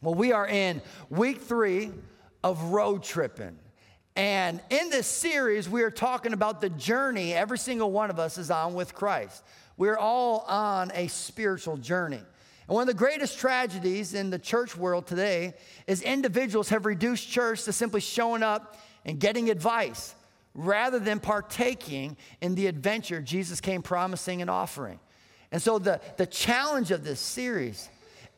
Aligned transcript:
Well, 0.00 0.14
we 0.14 0.30
are 0.30 0.46
in 0.46 0.80
week 1.10 1.40
three 1.40 1.90
of 2.44 2.62
road 2.64 3.02
tripping. 3.02 3.58
And 4.14 4.60
in 4.70 4.90
this 4.90 5.08
series, 5.08 5.68
we 5.68 5.82
are 5.82 5.90
talking 5.90 6.32
about 6.32 6.60
the 6.60 6.70
journey 6.70 7.34
every 7.34 7.58
single 7.58 7.90
one 7.90 8.10
of 8.10 8.18
us 8.20 8.38
is 8.38 8.50
on 8.50 8.74
with 8.74 8.94
Christ. 8.94 9.42
We're 9.76 9.96
all 9.96 10.40
on 10.48 10.92
a 10.94 11.08
spiritual 11.08 11.78
journey. 11.78 12.16
And 12.16 12.74
one 12.74 12.82
of 12.82 12.86
the 12.86 12.94
greatest 12.94 13.38
tragedies 13.38 14.14
in 14.14 14.30
the 14.30 14.38
church 14.38 14.76
world 14.76 15.06
today 15.06 15.54
is 15.88 16.02
individuals 16.02 16.68
have 16.68 16.86
reduced 16.86 17.28
church 17.28 17.64
to 17.64 17.72
simply 17.72 18.00
showing 18.00 18.44
up 18.44 18.76
and 19.04 19.18
getting 19.18 19.50
advice 19.50 20.14
rather 20.54 21.00
than 21.00 21.18
partaking 21.18 22.16
in 22.40 22.54
the 22.54 22.68
adventure 22.68 23.20
Jesus 23.20 23.60
came 23.60 23.82
promising 23.82 24.42
and 24.42 24.50
offering. 24.50 25.00
And 25.50 25.60
so, 25.62 25.78
the, 25.78 26.00
the 26.18 26.26
challenge 26.26 26.90
of 26.90 27.04
this 27.04 27.20
series 27.20 27.88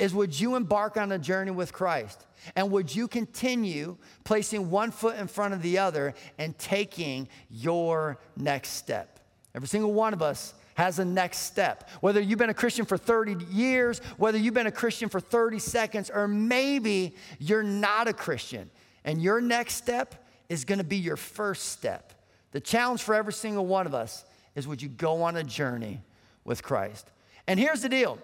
is 0.01 0.15
would 0.15 0.39
you 0.39 0.57
embark 0.57 0.97
on 0.97 1.13
a 1.13 1.19
journey 1.19 1.51
with 1.51 1.73
Christ? 1.73 2.27
And 2.57 2.71
would 2.71 2.95
you 2.95 3.07
continue 3.07 3.99
placing 4.25 4.71
one 4.71 4.91
foot 4.91 5.17
in 5.19 5.29
front 5.29 5.53
of 5.53 5.61
the 5.61 5.79
other 5.79 6.15
and 6.39 6.59
taking 6.59 7.29
your 7.51 8.19
next 8.35 8.71
step? 8.71 9.21
Every 9.55 9.69
single 9.69 9.93
one 9.93 10.15
of 10.15 10.23
us 10.23 10.55
has 10.75 10.99
a 10.99 11.05
next 11.05 11.41
step. 11.41 11.91
Whether 12.01 12.21
you've 12.21 12.39
been 12.39 12.49
a 12.49 12.55
Christian 12.55 12.87
for 12.87 12.97
30 12.97 13.45
years, 13.53 13.99
whether 14.17 14.39
you've 14.39 14.55
been 14.55 14.67
a 14.67 14.73
Christian 14.73 15.11
for 15.11 15.21
30 15.21 15.59
seconds, 15.59 16.09
or 16.09 16.27
maybe 16.27 17.15
you're 17.39 17.63
not 17.63 18.09
a 18.09 18.15
Christian, 18.15 18.71
and 19.05 19.21
your 19.21 19.43
next 19.43 19.75
step 19.75 20.27
is 20.49 20.65
gonna 20.65 20.83
be 20.83 20.97
your 20.97 21.19
first 21.19 21.69
step. 21.69 22.15
The 22.53 22.61
challenge 22.61 23.03
for 23.03 23.15
every 23.15 23.35
single 23.35 23.67
one 23.67 23.87
of 23.87 23.95
us 23.95 24.25
is 24.55 24.67
would 24.67 24.81
you 24.81 24.89
go 24.89 25.23
on 25.23 25.37
a 25.37 25.45
journey 25.45 26.01
with 26.45 26.63
Christ? 26.63 27.11
And 27.47 27.61
here's 27.61 27.83
the 27.83 27.91
deal 27.91 28.19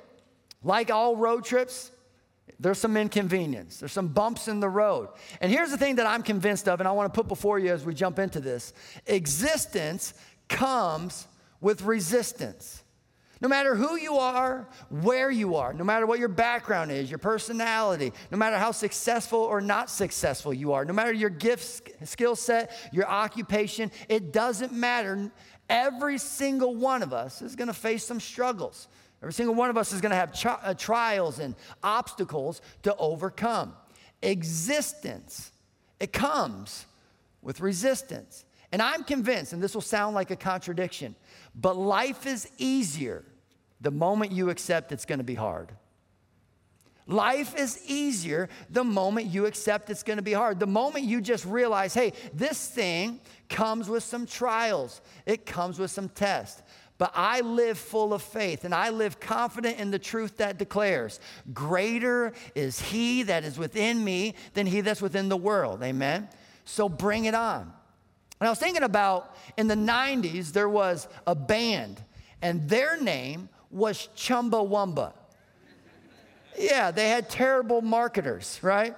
like 0.62 0.90
all 0.90 1.16
road 1.16 1.44
trips, 1.44 1.90
there's 2.58 2.78
some 2.78 2.96
inconvenience, 2.96 3.78
there's 3.78 3.92
some 3.92 4.08
bumps 4.08 4.48
in 4.48 4.60
the 4.60 4.68
road. 4.68 5.08
And 5.40 5.52
here's 5.52 5.70
the 5.70 5.76
thing 5.76 5.96
that 5.96 6.06
I'm 6.06 6.22
convinced 6.22 6.68
of, 6.68 6.80
and 6.80 6.88
I 6.88 6.92
want 6.92 7.12
to 7.12 7.16
put 7.16 7.28
before 7.28 7.58
you 7.58 7.72
as 7.72 7.84
we 7.84 7.94
jump 7.94 8.18
into 8.18 8.40
this 8.40 8.72
existence 9.06 10.14
comes 10.48 11.26
with 11.60 11.82
resistance. 11.82 12.82
No 13.42 13.48
matter 13.48 13.74
who 13.74 13.96
you 13.96 14.16
are, 14.16 14.66
where 14.88 15.30
you 15.30 15.56
are, 15.56 15.74
no 15.74 15.84
matter 15.84 16.06
what 16.06 16.18
your 16.18 16.28
background 16.28 16.90
is, 16.90 17.10
your 17.10 17.18
personality, 17.18 18.12
no 18.30 18.38
matter 18.38 18.56
how 18.56 18.72
successful 18.72 19.40
or 19.40 19.60
not 19.60 19.90
successful 19.90 20.54
you 20.54 20.72
are, 20.72 20.86
no 20.86 20.94
matter 20.94 21.12
your 21.12 21.28
gifts, 21.28 21.82
skill 22.04 22.34
set, 22.34 22.72
your 22.92 23.06
occupation, 23.06 23.92
it 24.08 24.32
doesn't 24.32 24.72
matter. 24.72 25.30
Every 25.68 26.16
single 26.16 26.76
one 26.76 27.02
of 27.02 27.12
us 27.12 27.42
is 27.42 27.56
going 27.56 27.68
to 27.68 27.74
face 27.74 28.04
some 28.04 28.20
struggles. 28.20 28.88
Every 29.26 29.34
single 29.34 29.56
one 29.56 29.70
of 29.70 29.76
us 29.76 29.92
is 29.92 30.00
going 30.00 30.10
to 30.10 30.16
have 30.16 30.32
tri- 30.32 30.60
uh, 30.62 30.74
trials 30.74 31.40
and 31.40 31.56
obstacles 31.82 32.60
to 32.84 32.94
overcome. 32.94 33.74
Existence, 34.22 35.50
it 35.98 36.12
comes 36.12 36.86
with 37.42 37.60
resistance. 37.60 38.44
And 38.70 38.80
I'm 38.80 39.02
convinced, 39.02 39.52
and 39.52 39.60
this 39.60 39.74
will 39.74 39.80
sound 39.80 40.14
like 40.14 40.30
a 40.30 40.36
contradiction, 40.36 41.16
but 41.56 41.76
life 41.76 42.24
is 42.24 42.48
easier 42.56 43.24
the 43.80 43.90
moment 43.90 44.30
you 44.30 44.48
accept 44.48 44.92
it's 44.92 45.04
going 45.04 45.18
to 45.18 45.24
be 45.24 45.34
hard. 45.34 45.72
Life 47.08 47.56
is 47.56 47.80
easier 47.88 48.48
the 48.70 48.84
moment 48.84 49.26
you 49.26 49.46
accept 49.46 49.90
it's 49.90 50.04
going 50.04 50.18
to 50.18 50.22
be 50.22 50.34
hard. 50.34 50.60
The 50.60 50.68
moment 50.68 51.04
you 51.04 51.20
just 51.20 51.44
realize, 51.44 51.94
hey, 51.94 52.12
this 52.32 52.68
thing 52.68 53.18
comes 53.48 53.88
with 53.88 54.04
some 54.04 54.24
trials, 54.24 55.00
it 55.24 55.46
comes 55.46 55.80
with 55.80 55.90
some 55.90 56.08
tests. 56.10 56.62
But 56.98 57.12
I 57.14 57.40
live 57.40 57.78
full 57.78 58.14
of 58.14 58.22
faith 58.22 58.64
and 58.64 58.74
I 58.74 58.88
live 58.88 59.20
confident 59.20 59.78
in 59.78 59.90
the 59.90 59.98
truth 59.98 60.38
that 60.38 60.58
declares, 60.58 61.20
Greater 61.52 62.32
is 62.54 62.80
He 62.80 63.22
that 63.24 63.44
is 63.44 63.58
within 63.58 64.02
me 64.02 64.34
than 64.54 64.66
He 64.66 64.80
that's 64.80 65.02
within 65.02 65.28
the 65.28 65.36
world. 65.36 65.82
Amen? 65.82 66.28
So 66.64 66.88
bring 66.88 67.26
it 67.26 67.34
on. 67.34 67.72
And 68.40 68.46
I 68.46 68.50
was 68.50 68.58
thinking 68.58 68.82
about 68.82 69.34
in 69.56 69.66
the 69.66 69.74
90s, 69.74 70.52
there 70.52 70.68
was 70.68 71.08
a 71.26 71.34
band, 71.34 72.02
and 72.42 72.68
their 72.68 73.00
name 73.00 73.48
was 73.70 74.08
Chumbawamba. 74.16 75.12
Yeah, 76.58 76.90
they 76.90 77.08
had 77.08 77.28
terrible 77.28 77.82
marketers, 77.82 78.58
right? 78.62 78.94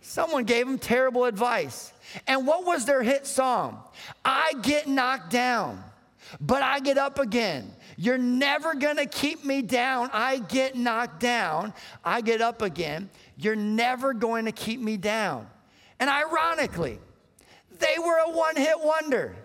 Someone 0.00 0.44
gave 0.44 0.66
them 0.66 0.78
terrible 0.78 1.24
advice. 1.24 1.92
And 2.26 2.46
what 2.46 2.64
was 2.64 2.84
their 2.84 3.02
hit 3.02 3.26
song? 3.26 3.82
I 4.24 4.52
get 4.62 4.86
knocked 4.86 5.30
down, 5.30 5.82
but 6.40 6.62
I 6.62 6.80
get 6.80 6.98
up 6.98 7.18
again. 7.18 7.72
You're 7.96 8.18
never 8.18 8.74
gonna 8.74 9.06
keep 9.06 9.44
me 9.44 9.62
down. 9.62 10.10
I 10.12 10.38
get 10.38 10.76
knocked 10.76 11.20
down, 11.20 11.72
I 12.04 12.20
get 12.20 12.40
up 12.40 12.62
again. 12.62 13.10
You're 13.36 13.56
never 13.56 14.14
going 14.14 14.46
to 14.46 14.52
keep 14.52 14.80
me 14.80 14.96
down. 14.96 15.46
And 16.00 16.08
ironically, 16.08 16.98
they 17.78 17.96
were 17.98 18.18
a 18.26 18.30
one 18.30 18.56
hit 18.56 18.80
wonder. 18.80 19.36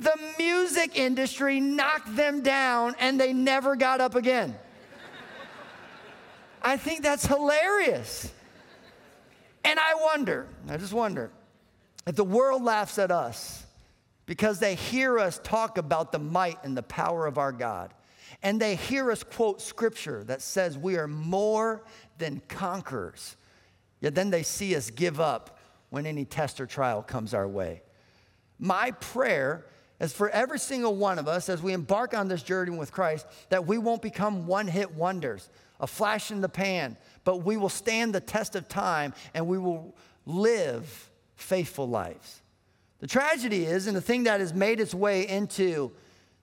The 0.00 0.16
music 0.38 0.96
industry 0.96 1.60
knocked 1.60 2.14
them 2.14 2.42
down 2.42 2.94
and 3.00 3.20
they 3.20 3.32
never 3.32 3.74
got 3.74 4.00
up 4.00 4.14
again. 4.14 4.54
I 6.62 6.76
think 6.76 7.02
that's 7.02 7.26
hilarious. 7.26 8.32
And 9.64 9.78
I 9.78 9.94
wonder, 9.94 10.46
I 10.68 10.76
just 10.76 10.92
wonder, 10.92 11.30
if 12.06 12.14
the 12.14 12.24
world 12.24 12.62
laughs 12.62 12.98
at 12.98 13.10
us 13.10 13.64
because 14.28 14.58
they 14.58 14.74
hear 14.74 15.18
us 15.18 15.40
talk 15.42 15.78
about 15.78 16.12
the 16.12 16.18
might 16.18 16.62
and 16.62 16.76
the 16.76 16.82
power 16.82 17.26
of 17.26 17.38
our 17.38 17.50
God, 17.50 17.94
and 18.42 18.60
they 18.60 18.76
hear 18.76 19.10
us 19.10 19.22
quote 19.22 19.62
scripture 19.62 20.22
that 20.24 20.42
says 20.42 20.76
we 20.76 20.98
are 20.98 21.08
more 21.08 21.82
than 22.18 22.42
conquerors, 22.46 23.38
yet 24.02 24.14
then 24.14 24.28
they 24.28 24.42
see 24.42 24.76
us 24.76 24.90
give 24.90 25.18
up 25.18 25.58
when 25.88 26.04
any 26.04 26.26
test 26.26 26.60
or 26.60 26.66
trial 26.66 27.02
comes 27.02 27.32
our 27.32 27.48
way. 27.48 27.80
My 28.58 28.90
prayer 28.90 29.64
is 29.98 30.12
for 30.12 30.28
every 30.28 30.58
single 30.58 30.94
one 30.94 31.18
of 31.18 31.26
us 31.26 31.48
as 31.48 31.62
we 31.62 31.72
embark 31.72 32.12
on 32.12 32.28
this 32.28 32.42
journey 32.42 32.76
with 32.76 32.92
Christ 32.92 33.26
that 33.48 33.66
we 33.66 33.78
won't 33.78 34.02
become 34.02 34.46
one 34.46 34.68
hit 34.68 34.94
wonders, 34.94 35.48
a 35.80 35.86
flash 35.86 36.30
in 36.30 36.42
the 36.42 36.50
pan, 36.50 36.98
but 37.24 37.38
we 37.44 37.56
will 37.56 37.70
stand 37.70 38.14
the 38.14 38.20
test 38.20 38.56
of 38.56 38.68
time 38.68 39.14
and 39.32 39.46
we 39.46 39.56
will 39.56 39.96
live 40.26 41.10
faithful 41.34 41.88
lives. 41.88 42.42
The 43.00 43.06
tragedy 43.06 43.64
is, 43.64 43.86
and 43.86 43.96
the 43.96 44.00
thing 44.00 44.24
that 44.24 44.40
has 44.40 44.52
made 44.52 44.80
its 44.80 44.94
way 44.94 45.26
into 45.26 45.92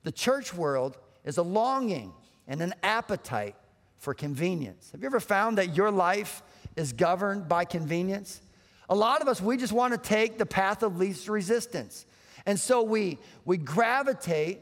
the 0.03 0.11
church 0.11 0.53
world, 0.53 0.97
is 1.23 1.38
a 1.38 1.43
longing 1.43 2.13
and 2.47 2.61
an 2.61 2.73
appetite 2.83 3.55
for 3.97 4.13
convenience. 4.13 4.91
Have 4.91 5.01
you 5.01 5.07
ever 5.07 5.19
found 5.19 5.57
that 5.57 5.75
your 5.75 5.91
life 5.91 6.44
is 6.75 6.94
governed 6.94 7.47
by 7.47 7.65
convenience? 7.65 8.41
A 8.89 8.95
lot 8.95 9.21
of 9.21 9.27
us, 9.27 9.41
we 9.41 9.57
just 9.57 9.73
want 9.73 9.94
to 9.94 9.97
take 9.97 10.38
the 10.38 10.45
path 10.45 10.83
of 10.83 10.97
least 10.97 11.27
resistance. 11.27 12.05
And 12.45 12.59
so 12.59 12.83
we, 12.83 13.17
we 13.44 13.57
gravitate 13.57 14.59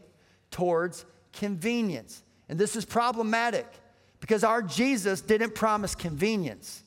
towards 0.50 1.06
convenience. 1.34 2.24
And 2.48 2.58
this 2.58 2.76
is 2.76 2.86
problematic 2.86 3.68
because 4.20 4.44
our 4.44 4.62
Jesus 4.62 5.20
didn't 5.20 5.54
promise 5.54 5.96
convenience, 5.96 6.84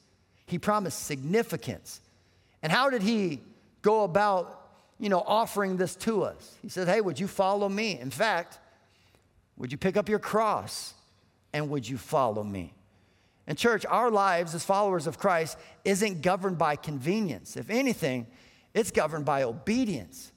He 0.47 0.59
promised 0.59 1.05
significance. 1.05 2.01
And 2.63 2.73
how 2.73 2.89
did 2.89 3.03
He 3.03 3.43
go 3.83 4.05
about, 4.05 4.66
you 4.99 5.09
know, 5.09 5.23
offering 5.27 5.77
this 5.77 5.95
to 5.97 6.23
us? 6.23 6.57
He 6.63 6.69
said, 6.69 6.89
Hey, 6.89 7.01
would 7.01 7.21
you 7.21 7.27
follow 7.27 7.69
me? 7.69 7.99
In 7.99 8.11
fact, 8.11 8.59
would 9.57 9.73
you 9.73 9.79
pick 9.79 9.97
up 9.97 10.09
your 10.09 10.19
cross 10.19 10.95
and 11.53 11.71
would 11.71 11.89
you 11.89 11.99
follow 11.99 12.43
me? 12.43 12.75
And, 13.47 13.57
church, 13.57 13.87
our 13.87 14.11
lives 14.11 14.55
as 14.55 14.65
followers 14.65 15.07
of 15.07 15.19
Christ 15.19 15.57
isn't 15.85 16.23
governed 16.23 16.59
by 16.59 16.77
convenience. 16.77 17.57
If 17.57 17.71
anything, 17.71 18.27
it's 18.75 18.91
governed 18.91 19.25
by 19.25 19.45
obedience. 19.45 20.33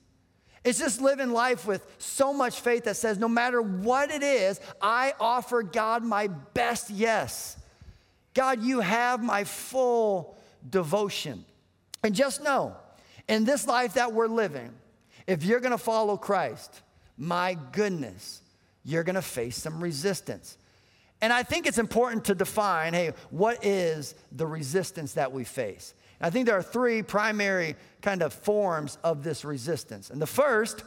It's 0.64 0.80
just 0.80 1.02
living 1.02 1.32
life 1.32 1.66
with 1.66 1.86
so 1.98 2.34
much 2.34 2.60
faith 2.60 2.84
that 2.84 2.98
says, 2.98 3.18
no 3.18 3.28
matter 3.28 3.62
what 3.62 4.12
it 4.12 4.22
is, 4.22 4.60
I 4.82 5.14
offer 5.20 5.64
God 5.64 6.04
my 6.04 6.28
best 6.28 6.90
yes. 6.90 7.58
God, 8.34 8.62
you 8.62 8.82
have 8.82 9.24
my 9.24 9.44
full 9.44 10.38
devotion. 10.70 11.46
And 12.04 12.14
just 12.14 12.44
know, 12.44 12.76
in 13.30 13.46
this 13.46 13.66
life 13.68 13.94
that 13.94 14.12
we're 14.12 14.28
living, 14.28 14.74
if 15.28 15.44
you're 15.44 15.62
gonna 15.62 15.78
follow 15.78 16.18
Christ, 16.18 16.82
my 17.18 17.58
goodness, 17.72 18.42
you're 18.84 19.04
gonna 19.04 19.22
face 19.22 19.56
some 19.56 19.82
resistance. 19.82 20.58
And 21.22 21.32
I 21.32 21.44
think 21.44 21.68
it's 21.68 21.78
important 21.78 22.26
to 22.26 22.36
define 22.36 22.94
hey, 22.94 23.14
what 23.30 23.64
is 23.64 24.16
the 24.32 24.48
resistance 24.48 25.14
that 25.14 25.32
we 25.32 25.44
face? 25.44 25.94
And 26.20 26.28
I 26.28 26.30
think 26.32 26.48
there 26.48 26.58
are 26.58 26.64
three 26.64 27.04
primary 27.04 27.76
kind 28.02 28.22
of 28.22 28.34
forms 28.34 28.98
of 29.04 29.24
this 29.24 29.46
resistance. 29.46 30.10
And 30.10 30.22
the 30.22 30.28
first 30.28 30.84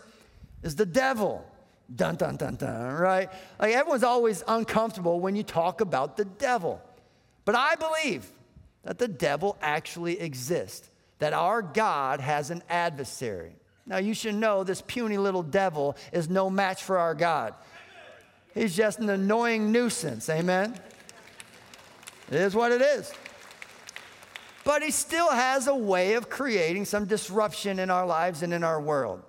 is 0.62 0.76
the 0.76 0.86
devil. 0.86 1.46
Dun, 1.94 2.16
dun, 2.16 2.36
dun, 2.36 2.56
dun, 2.56 2.94
right? 2.94 3.30
Like 3.60 3.74
everyone's 3.74 4.04
always 4.04 4.42
uncomfortable 4.48 5.20
when 5.20 5.36
you 5.36 5.42
talk 5.42 5.80
about 5.80 6.16
the 6.16 6.24
devil. 6.24 6.80
But 7.44 7.54
I 7.54 7.74
believe 7.74 8.30
that 8.82 8.98
the 8.98 9.08
devil 9.08 9.58
actually 9.60 10.18
exists, 10.20 10.88
that 11.22 11.32
our 11.32 11.62
God 11.62 12.18
has 12.18 12.50
an 12.50 12.64
adversary. 12.68 13.54
Now, 13.86 13.98
you 13.98 14.12
should 14.12 14.34
know 14.34 14.64
this 14.64 14.82
puny 14.82 15.18
little 15.18 15.44
devil 15.44 15.96
is 16.12 16.28
no 16.28 16.50
match 16.50 16.82
for 16.82 16.98
our 16.98 17.14
God. 17.14 17.54
He's 18.54 18.74
just 18.74 18.98
an 18.98 19.08
annoying 19.08 19.70
nuisance, 19.70 20.28
amen? 20.28 20.76
It 22.28 22.34
is 22.34 22.56
what 22.56 22.72
it 22.72 22.82
is. 22.82 23.12
But 24.64 24.82
he 24.82 24.90
still 24.90 25.30
has 25.30 25.68
a 25.68 25.76
way 25.76 26.14
of 26.14 26.28
creating 26.28 26.86
some 26.86 27.04
disruption 27.04 27.78
in 27.78 27.88
our 27.88 28.04
lives 28.04 28.42
and 28.42 28.52
in 28.52 28.64
our 28.64 28.80
world. 28.80 29.22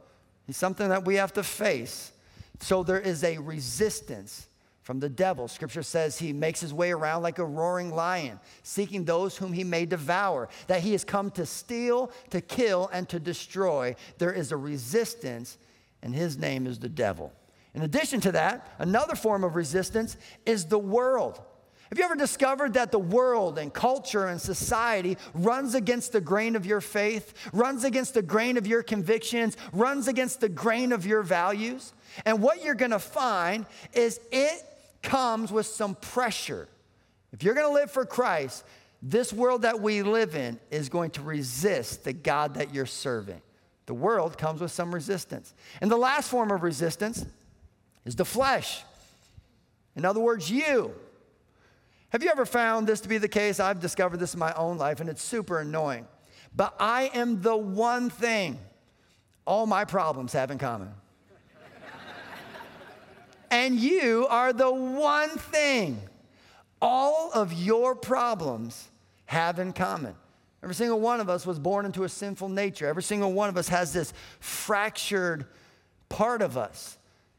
He's 0.48 0.58
something 0.58 0.90
that 0.90 1.06
we 1.06 1.18
have 1.18 1.34
to 1.34 1.44
face. 1.44 2.12
So 2.60 2.82
there 2.82 3.00
is 3.00 3.24
a 3.24 3.38
resistance 3.38 4.48
from 4.84 5.00
the 5.00 5.10
devil. 5.10 5.48
Scripture 5.48 5.82
says 5.82 6.20
he 6.20 6.34
makes 6.34 6.60
his 6.60 6.74
way 6.74 6.92
around 6.92 7.24
like 7.24 7.40
a 7.40 7.46
roaring 7.46 7.96
lion, 7.96 8.40
seeking 8.62 9.06
those 9.06 9.38
whom 9.38 9.54
he 9.54 9.64
may 9.64 9.86
devour, 9.86 10.50
that 10.68 10.82
he 10.82 10.92
has 10.92 11.04
come 11.04 11.32
to 11.32 11.46
steal, 11.46 12.12
to 12.30 12.42
kill, 12.42 12.90
and 12.94 13.08
to 13.10 13.20
destroy. 13.20 13.96
There 14.18 14.34
is 14.34 14.52
a 14.52 14.58
resistance, 14.58 15.58
and 16.02 16.14
his 16.14 16.38
name 16.38 16.68
is 16.68 16.80
the 16.80 16.90
devil. 16.90 17.34
In 17.74 17.82
addition 17.82 18.20
to 18.22 18.34
that, 18.34 18.70
another 18.78 19.16
form 19.16 19.44
of 19.44 19.56
resistance 19.56 20.18
is 20.46 20.66
the 20.66 20.78
world. 20.78 21.42
Have 21.90 22.00
you 22.00 22.06
ever 22.06 22.16
discovered 22.16 22.74
that 22.74 22.92
the 22.92 23.00
world 23.00 23.60
and 23.60 23.72
culture 23.72 24.26
and 24.26 24.42
society 24.42 25.16
runs 25.34 25.76
against 25.76 26.12
the 26.12 26.22
grain 26.22 26.56
of 26.56 26.66
your 26.66 26.82
faith, 26.82 27.34
runs 27.54 27.84
against 27.84 28.16
the 28.16 28.22
grain 28.24 28.58
of 28.58 28.66
your 28.66 28.82
convictions, 28.82 29.58
runs 29.72 30.08
against 30.08 30.42
the 30.42 30.50
grain 30.50 30.92
of 30.92 31.06
your 31.06 31.22
values? 31.22 31.94
And 32.26 32.42
what 32.42 32.64
you're 32.64 32.74
gonna 32.74 33.00
find 33.00 33.66
is 33.94 34.20
it 34.32 34.64
comes 35.04 35.52
with 35.52 35.68
some 35.68 35.96
pressure. 35.96 36.68
If 37.32 37.44
you're 37.44 37.54
going 37.54 37.68
to 37.68 37.74
live 37.74 37.92
for 37.92 38.06
Christ, 38.06 38.64
this 39.02 39.34
world 39.34 39.64
that 39.64 39.82
we 39.82 40.02
live 40.02 40.36
in 40.36 40.60
is 40.72 40.90
going 40.90 41.12
to 41.12 41.22
resist 41.22 42.06
the 42.06 42.14
God 42.14 42.56
that 42.56 42.74
you're 42.74 42.86
serving. 42.86 43.42
The 43.86 43.94
world 43.94 44.38
comes 44.38 44.62
with 44.62 44.72
some 44.72 44.94
resistance. 44.94 45.54
And 45.82 45.92
the 45.92 45.98
last 45.98 46.30
form 46.30 46.52
of 46.52 46.64
resistance 46.64 47.26
is 48.06 48.16
the 48.16 48.26
flesh. 48.26 48.84
In 49.96 50.06
other 50.06 50.22
words, 50.22 50.50
you. 50.50 50.94
Have 52.10 52.24
you 52.24 52.30
ever 52.30 52.46
found 52.46 52.88
this 52.88 53.02
to 53.02 53.10
be 53.10 53.18
the 53.18 53.28
case? 53.28 53.60
I've 53.60 53.80
discovered 53.80 54.18
this 54.18 54.34
in 54.34 54.40
my 54.40 54.54
own 54.54 54.78
life, 54.78 55.02
and 55.02 55.10
it's 55.10 55.22
super 55.22 55.60
annoying. 55.60 56.08
But 56.56 56.76
I 56.80 57.12
am 57.14 57.42
the 57.42 57.58
one 57.58 58.10
thing 58.10 58.60
all 59.46 59.66
my 59.66 59.84
problems 59.84 60.34
have 60.34 60.52
in 60.52 60.58
common 60.58 60.92
and 63.54 63.80
you 63.80 64.26
are 64.32 64.52
the 64.52 64.72
one 64.72 65.30
thing 65.30 66.02
all 66.82 67.32
of 67.34 67.54
your 67.54 67.94
problems 67.94 68.90
have 69.26 69.60
in 69.60 69.74
common. 69.74 70.16
Every 70.64 70.74
single 70.74 71.00
one 71.00 71.20
of 71.20 71.30
us 71.30 71.46
was 71.46 71.60
born 71.60 71.86
into 71.86 72.04
a 72.04 72.10
sinful 72.10 72.50
nature. 72.50 72.88
Every 72.88 73.04
single 73.04 73.32
one 73.32 73.50
of 73.50 73.58
us 73.58 73.68
has 73.70 73.94
this 73.94 74.12
fractured 74.40 75.46
part 76.10 76.42
of 76.42 76.58
us 76.58 76.98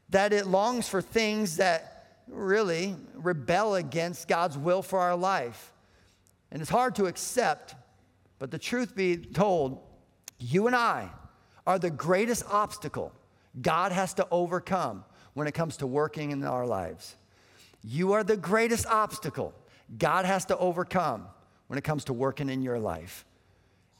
that 0.09 0.31
it 0.31 0.47
longs 0.47 0.87
for 0.87 1.01
things 1.01 1.57
that 1.57 2.21
really 2.29 2.95
rebel 3.15 3.75
against 3.75 4.29
God's 4.29 4.57
will 4.57 4.81
for 4.81 4.99
our 4.99 5.17
life. 5.17 5.73
And 6.49 6.61
it's 6.61 6.71
hard 6.71 6.95
to 6.95 7.07
accept, 7.07 7.75
but 8.39 8.51
the 8.51 8.57
truth 8.57 8.95
be 8.95 9.17
told, 9.17 9.81
you 10.39 10.67
and 10.67 10.75
I 10.77 11.09
are 11.67 11.77
the 11.77 11.89
greatest 11.89 12.45
obstacle 12.49 13.11
God 13.61 13.91
has 13.91 14.13
to 14.13 14.27
overcome 14.31 15.03
when 15.35 15.45
it 15.47 15.53
comes 15.53 15.77
to 15.77 15.85
working 15.85 16.31
in 16.31 16.43
our 16.43 16.65
lives. 16.65 17.15
You 17.83 18.13
are 18.13 18.23
the 18.23 18.37
greatest 18.37 18.87
obstacle 18.87 19.53
God 19.99 20.25
has 20.25 20.45
to 20.45 20.57
overcome 20.57 21.27
when 21.67 21.77
it 21.77 21.83
comes 21.83 22.05
to 22.05 22.13
working 22.13 22.49
in 22.49 22.63
your 22.63 22.79
life. 22.79 23.25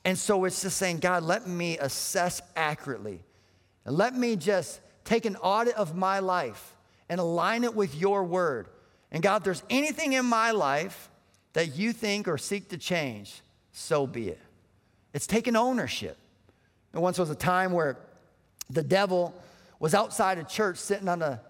And 0.03 0.17
so 0.17 0.45
it's 0.45 0.61
just 0.61 0.77
saying, 0.77 0.99
God, 0.99 1.23
let 1.23 1.47
me 1.47 1.77
assess 1.77 2.41
accurately. 2.55 3.23
And 3.85 3.95
let 3.95 4.15
me 4.15 4.35
just 4.35 4.79
take 5.03 5.25
an 5.25 5.35
audit 5.35 5.75
of 5.75 5.95
my 5.95 6.19
life 6.19 6.75
and 7.09 7.19
align 7.19 7.63
it 7.63 7.75
with 7.75 7.95
your 7.95 8.23
word. 8.23 8.67
And 9.11 9.21
God, 9.21 9.37
if 9.37 9.43
there's 9.43 9.63
anything 9.69 10.13
in 10.13 10.25
my 10.25 10.51
life 10.51 11.09
that 11.53 11.75
you 11.75 11.93
think 11.93 12.27
or 12.27 12.37
seek 12.37 12.69
to 12.69 12.77
change, 12.77 13.41
so 13.71 14.07
be 14.07 14.29
it. 14.29 14.41
It's 15.13 15.27
taking 15.27 15.55
ownership. 15.55 16.17
And 16.93 17.01
once 17.01 17.19
was 17.19 17.29
a 17.29 17.35
time 17.35 17.71
where 17.71 17.97
the 18.69 18.83
devil 18.83 19.33
was 19.79 19.93
outside 19.93 20.37
a 20.37 20.43
church 20.43 20.77
sitting 20.77 21.07
on 21.07 21.21
a, 21.21 21.41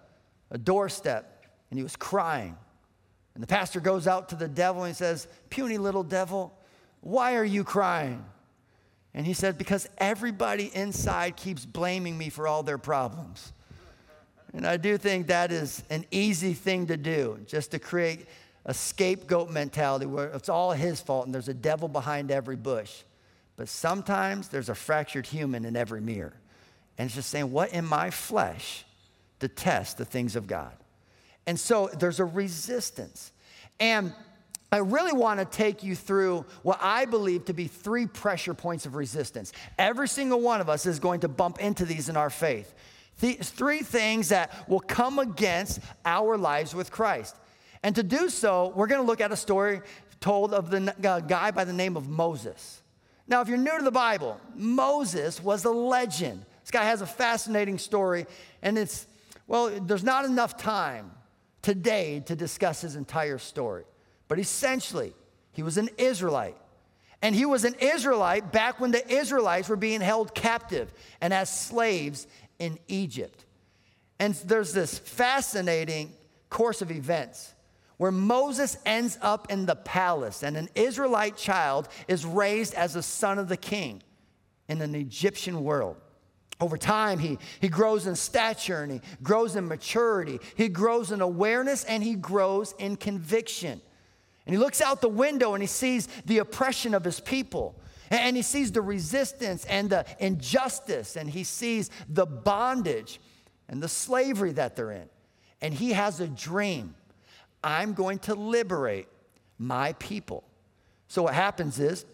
a 0.52 0.58
doorstep 0.58 1.46
and 1.70 1.80
he 1.80 1.84
was 1.84 1.96
crying. 1.96 2.58
And 3.34 3.44
the 3.44 3.48
pastor 3.48 3.80
goes 3.80 4.08
out 4.08 4.30
to 4.30 4.36
the 4.36 4.48
devil 4.48 4.84
and 4.84 4.94
he 4.94 4.98
says, 4.98 5.28
Puny 5.50 5.78
little 5.78 6.04
devil, 6.04 6.54
why 7.02 7.36
are 7.36 7.46
you 7.46 7.64
crying? 7.64 8.24
And 9.14 9.26
he 9.26 9.34
said, 9.34 9.58
Because 9.58 9.88
everybody 9.98 10.72
inside 10.74 11.36
keeps 11.36 11.66
blaming 11.66 12.18
me 12.18 12.30
for 12.30 12.48
all 12.48 12.64
their 12.64 12.78
problems. 12.78 13.54
And 14.54 14.66
I 14.66 14.78
do 14.78 14.98
think 14.98 15.28
that 15.28 15.52
is 15.52 15.84
an 15.90 16.06
easy 16.12 16.54
thing 16.54 16.88
to 16.88 16.96
do, 16.96 17.40
just 17.46 17.72
to 17.72 17.80
create 17.80 18.28
a 18.66 18.74
scapegoat 18.74 19.50
mentality 19.50 20.06
where 20.06 20.28
it's 20.30 20.50
all 20.50 20.72
his 20.72 21.02
fault 21.02 21.26
and 21.26 21.36
there's 21.36 21.50
a 21.50 21.54
devil 21.54 21.88
behind 21.88 22.32
every 22.32 22.56
bush. 22.56 23.04
But 23.58 23.70
sometimes 23.70 24.48
there's 24.50 24.70
a 24.70 24.76
fractured 24.76 25.28
human 25.28 25.66
in 25.66 25.76
every 25.76 26.02
mirror. 26.02 26.34
And 26.98 27.08
it's 27.08 27.16
just 27.16 27.30
saying, 27.30 27.52
what 27.52 27.74
in 27.74 27.86
my 27.86 28.10
flesh 28.10 28.86
to 29.40 29.48
test 29.48 29.98
the 29.98 30.06
things 30.06 30.36
of 30.36 30.48
God? 30.48 30.74
And 31.46 31.60
so 31.60 31.90
there's 32.00 32.20
a 32.20 32.26
resistance. 32.26 33.32
And 33.80 34.14
I 34.72 34.78
really 34.78 35.14
want 35.14 35.40
to 35.40 35.46
take 35.46 35.84
you 35.84 35.96
through 35.96 36.46
what 36.64 36.80
I 36.82 37.06
believe 37.06 37.46
to 37.46 37.54
be 37.54 37.68
three 37.68 38.08
pressure 38.08 38.54
points 38.54 38.86
of 38.86 38.96
resistance. 38.96 39.54
Every 39.78 40.08
single 40.08 40.42
one 40.42 40.60
of 40.60 40.70
us 40.70 40.86
is 40.86 41.00
going 41.00 41.22
to 41.22 41.28
bump 41.28 41.60
into 41.60 41.86
these 41.86 42.10
in 42.10 42.18
our 42.18 42.30
faith. 42.30 42.74
These 43.20 43.50
three 43.50 43.80
things 43.80 44.30
that 44.30 44.68
will 44.68 44.82
come 44.82 45.20
against 45.20 45.80
our 46.04 46.38
lives 46.38 46.76
with 46.76 46.92
Christ. 46.92 47.36
And 47.84 47.96
to 47.96 48.04
do 48.04 48.30
so, 48.30 48.74
we're 48.76 48.88
going 48.88 49.02
to 49.02 49.08
look 49.08 49.22
at 49.22 49.32
a 49.32 49.38
story 49.38 49.82
told 50.20 50.54
of 50.54 50.72
the 50.72 50.94
uh, 51.08 51.20
guy 51.20 51.52
by 51.52 51.64
the 51.64 51.74
name 51.74 51.96
of 51.96 52.10
Moses. 52.10 52.82
Now, 53.28 53.42
if 53.42 53.48
you're 53.48 53.58
new 53.58 53.78
to 53.78 53.84
the 53.84 53.92
Bible, 53.92 54.40
Moses 54.56 55.42
was 55.42 55.66
a 55.66 55.72
legend. 55.72 56.46
This 56.66 56.72
guy 56.72 56.86
has 56.86 57.02
a 57.02 57.06
fascinating 57.06 57.78
story, 57.78 58.26
and 58.64 58.76
it's, 58.76 59.06
well, 59.46 59.70
there's 59.70 60.04
not 60.04 60.26
enough 60.26 60.58
time 60.58 61.12
today 61.62 62.22
to 62.22 62.36
discuss 62.36 62.82
his 62.82 62.96
entire 62.96 63.38
story. 63.38 63.84
But 64.28 64.40
essentially, 64.40 65.14
he 65.52 65.62
was 65.62 65.78
an 65.78 65.90
Israelite. 66.00 66.58
And 67.22 67.36
he 67.36 67.46
was 67.46 67.66
an 67.66 67.76
Israelite 67.76 68.52
back 68.52 68.80
when 68.80 68.90
the 68.90 69.08
Israelites 69.08 69.70
were 69.70 69.76
being 69.76 70.02
held 70.02 70.34
captive 70.34 70.92
and 71.22 71.32
as 71.32 71.52
slaves 71.52 72.26
in 72.58 72.80
Egypt. 72.88 73.46
And 74.18 74.34
there's 74.34 74.74
this 74.74 74.98
fascinating 74.98 76.14
course 76.50 76.82
of 76.82 76.90
events 76.90 77.54
where 77.98 78.12
Moses 78.12 78.76
ends 78.88 79.20
up 79.22 79.52
in 79.52 79.68
the 79.68 79.76
palace 79.76 80.42
and 80.42 80.58
an 80.58 80.70
Israelite 80.74 81.38
child 81.38 81.90
is 82.08 82.26
raised 82.26 82.74
as 82.74 82.96
a 82.96 83.04
son 83.04 83.38
of 83.38 83.50
the 83.50 83.58
king 83.58 84.02
in 84.68 84.82
an 84.82 84.96
Egyptian 84.96 85.64
world. 85.64 85.98
Over 86.62 86.78
time, 86.78 87.20
he, 87.20 87.38
he 87.60 87.68
grows 87.68 88.08
in 88.08 88.16
stature 88.16 88.82
and 88.82 88.92
he 88.92 89.02
grows 89.22 89.56
in 89.56 89.68
maturity. 89.68 90.40
He 90.56 90.70
grows 90.70 91.12
in 91.12 91.22
awareness 91.22 91.84
and 91.84 92.02
he 92.02 92.16
grows 92.16 92.74
in 92.80 92.96
conviction. 92.96 93.82
And 94.46 94.54
he 94.54 94.58
looks 94.58 94.80
out 94.80 95.02
the 95.02 95.10
window 95.10 95.54
and 95.54 95.62
he 95.62 95.68
sees 95.68 96.08
the 96.26 96.38
oppression 96.38 96.94
of 96.94 97.04
his 97.04 97.20
people. 97.20 97.76
And 98.10 98.36
he 98.38 98.42
sees 98.42 98.72
the 98.72 98.82
resistance 98.82 99.66
and 99.66 99.90
the 99.90 100.06
injustice. 100.20 101.18
And 101.18 101.30
he 101.30 101.44
sees 101.44 101.90
the 102.08 102.26
bondage 102.26 103.20
and 103.68 103.84
the 103.84 103.90
slavery 103.90 104.54
that 104.54 104.76
they're 104.76 104.92
in. 104.92 105.10
And 105.62 105.74
he 105.74 105.92
has 105.92 106.20
a 106.20 106.28
dream 106.28 106.96
I'm 107.64 107.94
going 107.94 108.20
to 108.20 108.36
liberate 108.36 109.08
my 109.58 109.94
people. 109.94 110.44
So 111.08 111.24
what 111.24 111.34
happens 111.34 111.80
is, 111.80 112.06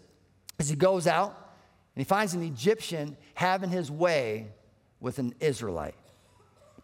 as 0.58 0.70
he 0.70 0.76
goes 0.76 1.06
out, 1.06 1.51
he 2.00 2.04
finds 2.04 2.34
an 2.34 2.42
Egyptian 2.42 3.16
having 3.34 3.70
his 3.70 3.90
way 3.90 4.48
with 5.00 5.18
an 5.18 5.34
Israelite. 5.40 5.94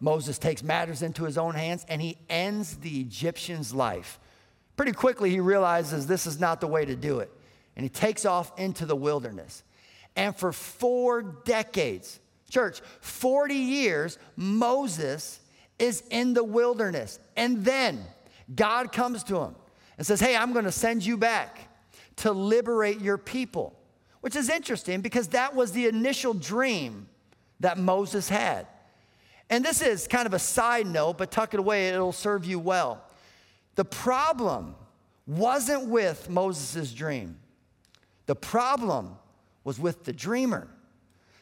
Moses 0.00 0.38
takes 0.38 0.62
matters 0.62 1.02
into 1.02 1.24
his 1.24 1.38
own 1.38 1.54
hands 1.54 1.84
and 1.88 2.00
he 2.00 2.18
ends 2.28 2.76
the 2.76 3.00
Egyptian's 3.00 3.74
life. 3.74 4.20
Pretty 4.76 4.92
quickly, 4.92 5.30
he 5.30 5.40
realizes 5.40 6.06
this 6.06 6.26
is 6.26 6.38
not 6.38 6.60
the 6.60 6.66
way 6.66 6.84
to 6.84 6.94
do 6.94 7.20
it. 7.20 7.30
And 7.74 7.82
he 7.82 7.88
takes 7.88 8.24
off 8.24 8.52
into 8.58 8.86
the 8.86 8.94
wilderness. 8.94 9.62
And 10.14 10.36
for 10.36 10.52
four 10.52 11.22
decades, 11.22 12.20
church, 12.50 12.80
40 13.00 13.54
years, 13.54 14.18
Moses 14.36 15.40
is 15.78 16.02
in 16.10 16.34
the 16.34 16.44
wilderness. 16.44 17.18
And 17.36 17.64
then 17.64 18.04
God 18.54 18.92
comes 18.92 19.22
to 19.24 19.38
him 19.38 19.54
and 19.96 20.06
says, 20.06 20.20
Hey, 20.20 20.36
I'm 20.36 20.52
going 20.52 20.64
to 20.64 20.72
send 20.72 21.04
you 21.04 21.16
back 21.16 21.58
to 22.16 22.32
liberate 22.32 23.00
your 23.00 23.18
people 23.18 23.77
which 24.20 24.36
is 24.36 24.48
interesting 24.48 25.00
because 25.00 25.28
that 25.28 25.54
was 25.54 25.72
the 25.72 25.86
initial 25.86 26.34
dream 26.34 27.08
that 27.60 27.78
Moses 27.78 28.28
had. 28.28 28.66
And 29.50 29.64
this 29.64 29.80
is 29.80 30.06
kind 30.06 30.26
of 30.26 30.34
a 30.34 30.38
side 30.38 30.86
note, 30.86 31.18
but 31.18 31.30
tuck 31.30 31.54
it 31.54 31.60
away, 31.60 31.88
it'll 31.88 32.12
serve 32.12 32.44
you 32.44 32.58
well. 32.58 33.02
The 33.76 33.84
problem 33.84 34.74
wasn't 35.26 35.88
with 35.88 36.28
Moses' 36.28 36.92
dream, 36.92 37.38
the 38.26 38.36
problem 38.36 39.16
was 39.64 39.78
with 39.78 40.04
the 40.04 40.12
dreamer. 40.12 40.68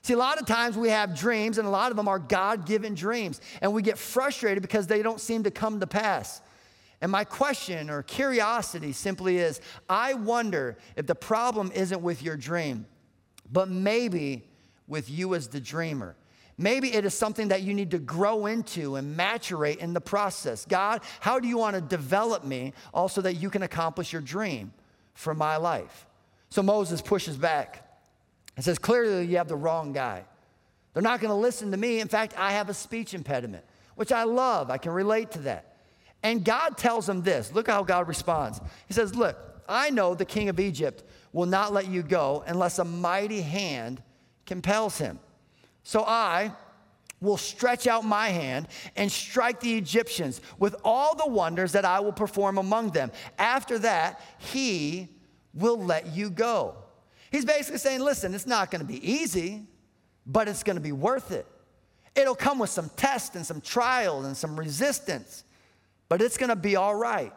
See, 0.03 0.13
a 0.13 0.19
lot 0.19 0.41
of 0.41 0.47
times 0.47 0.77
we 0.77 0.91
have 0.91 1.19
dreams, 1.19 1.59
and 1.59 1.67
a 1.67 1.71
lot 1.71 1.91
of 1.91 1.97
them 1.97 2.07
are 2.07 2.21
God 2.21 2.65
given 2.65 2.95
dreams, 2.95 3.41
and 3.61 3.73
we 3.73 3.83
get 3.83 3.99
frustrated 3.99 4.63
because 4.63 4.87
they 4.87 5.03
don't 5.03 5.21
seem 5.21 5.43
to 5.43 5.51
come 5.51 5.81
to 5.81 5.87
pass. 5.87 6.41
And 7.07 7.13
my 7.13 7.23
question 7.23 7.89
or 7.89 8.03
curiosity 8.03 8.91
simply 8.91 9.39
is 9.39 9.61
I 9.89 10.15
wonder 10.15 10.77
if 10.97 11.07
the 11.07 11.15
problem 11.15 11.71
isn't 11.73 12.03
with 12.03 12.21
your 12.21 12.37
dream, 12.37 12.85
but 13.53 13.69
maybe 13.69 14.43
with 14.89 15.09
you 15.09 15.37
as 15.37 15.47
the 15.47 15.61
dreamer. 15.61 16.17
Maybe 16.59 16.93
it 16.93 17.05
is 17.05 17.15
something 17.15 17.47
that 17.47 17.63
you 17.63 17.75
need 17.75 17.93
to 17.93 18.01
grow 18.01 18.47
into 18.47 18.97
and 18.97 19.17
maturate 19.17 19.77
in 19.77 19.93
the 19.93 20.01
process. 20.01 20.65
God, 20.65 21.03
how 21.21 21.39
do 21.39 21.47
you 21.47 21.57
want 21.57 21.77
to 21.77 21.81
develop 21.81 22.43
me 22.43 22.73
also 22.93 23.21
that 23.21 23.35
you 23.35 23.51
can 23.51 23.63
accomplish 23.63 24.13
your 24.13 24.21
dream 24.21 24.73
for 25.15 25.33
my 25.33 25.59
life? 25.59 26.07
So 26.51 26.61
Moses 26.61 27.01
pushes 27.01 27.37
back 27.37 27.89
and 28.57 28.65
says, 28.65 28.81
Clearly, 28.81 29.27
you 29.27 29.37
have 29.37 29.47
the 29.47 29.55
wrong 29.55 29.93
guy. 29.93 30.25
They're 30.93 31.05
not 31.05 31.21
going 31.21 31.31
to 31.31 31.37
listen 31.37 31.71
to 31.71 31.77
me. 31.77 32.01
In 32.01 32.09
fact, 32.09 32.35
I 32.37 32.51
have 32.51 32.69
a 32.69 32.75
speech 32.75 33.15
impediment, 33.15 33.65
which 33.95 34.11
I 34.11 34.25
love. 34.25 34.73
I 34.73 34.79
can 34.79 34.91
relate 34.91 35.31
to 35.31 35.39
that. 35.43 35.66
And 36.27 36.45
God 36.45 36.77
tells 36.77 37.09
him 37.09 37.23
this 37.23 37.53
look 37.53 37.69
how 37.69 37.85
God 37.85 38.09
responds. 38.09 38.61
He 38.89 38.95
says, 38.95 39.15
Look, 39.15 39.39
I 39.69 39.91
know 39.91 40.17
the 40.17 40.25
king 40.25 40.49
of 40.49 40.59
Egypt 40.59 41.05
will 41.33 41.47
not 41.47 41.73
let 41.73 41.87
you 41.87 42.03
go 42.03 42.43
unless 42.49 42.81
a 42.81 42.85
mighty 42.85 43.41
hand 43.41 44.03
compels 44.45 44.99
him. 44.99 45.21
So 45.85 46.03
I 46.05 46.51
will 47.21 47.37
stretch 47.37 47.87
out 47.87 48.05
my 48.05 48.27
hand 48.27 48.67
and 48.97 49.11
strike 49.11 49.61
the 49.61 49.79
Egyptians 49.79 50.41
with 50.59 50.75
all 50.83 51.15
the 51.15 51.29
wonders 51.29 51.71
that 51.73 51.85
I 51.85 52.01
will 52.01 52.13
perform 52.13 52.59
among 52.59 52.91
them. 52.91 53.13
After 53.39 53.79
that, 53.79 54.21
he 54.39 55.09
will 55.55 55.79
let 55.79 56.09
you 56.09 56.29
go. 56.29 56.75
He's 57.31 57.45
basically 57.45 57.79
saying, 57.79 58.01
listen, 58.01 58.35
it's 58.35 58.47
not 58.47 58.73
going 58.73 58.81
to 58.81 58.87
be 58.87 59.13
easy, 59.13 59.63
but 60.27 60.49
it's 60.49 60.65
going 60.65 60.77
to 60.77 60.83
be 60.83 60.91
worth 60.91 61.31
it. 61.31 61.47
It'll 62.17 62.35
come 62.35 62.59
with 62.59 62.71
some 62.71 62.91
tests 62.97 63.37
and 63.37 63.47
some 63.47 63.61
trials 63.61 64.27
and 64.27 64.37
some 64.37 64.59
resistance, 64.59 65.45
but 66.09 66.23
it's 66.23 66.37
to 66.49 66.57
be 66.57 66.77
all 66.77 66.95
right. 66.95 67.33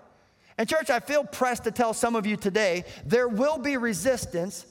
And, 0.57 0.67
church, 0.67 0.89
I 0.89 0.99
feel 0.99 1.23
pressed 1.23 1.63
to 1.63 1.71
tell 1.71 1.93
some 1.93 2.15
of 2.15 2.25
you 2.25 2.35
today 2.35 2.83
there 3.05 3.27
will 3.27 3.57
be 3.57 3.77
resistance, 3.77 4.65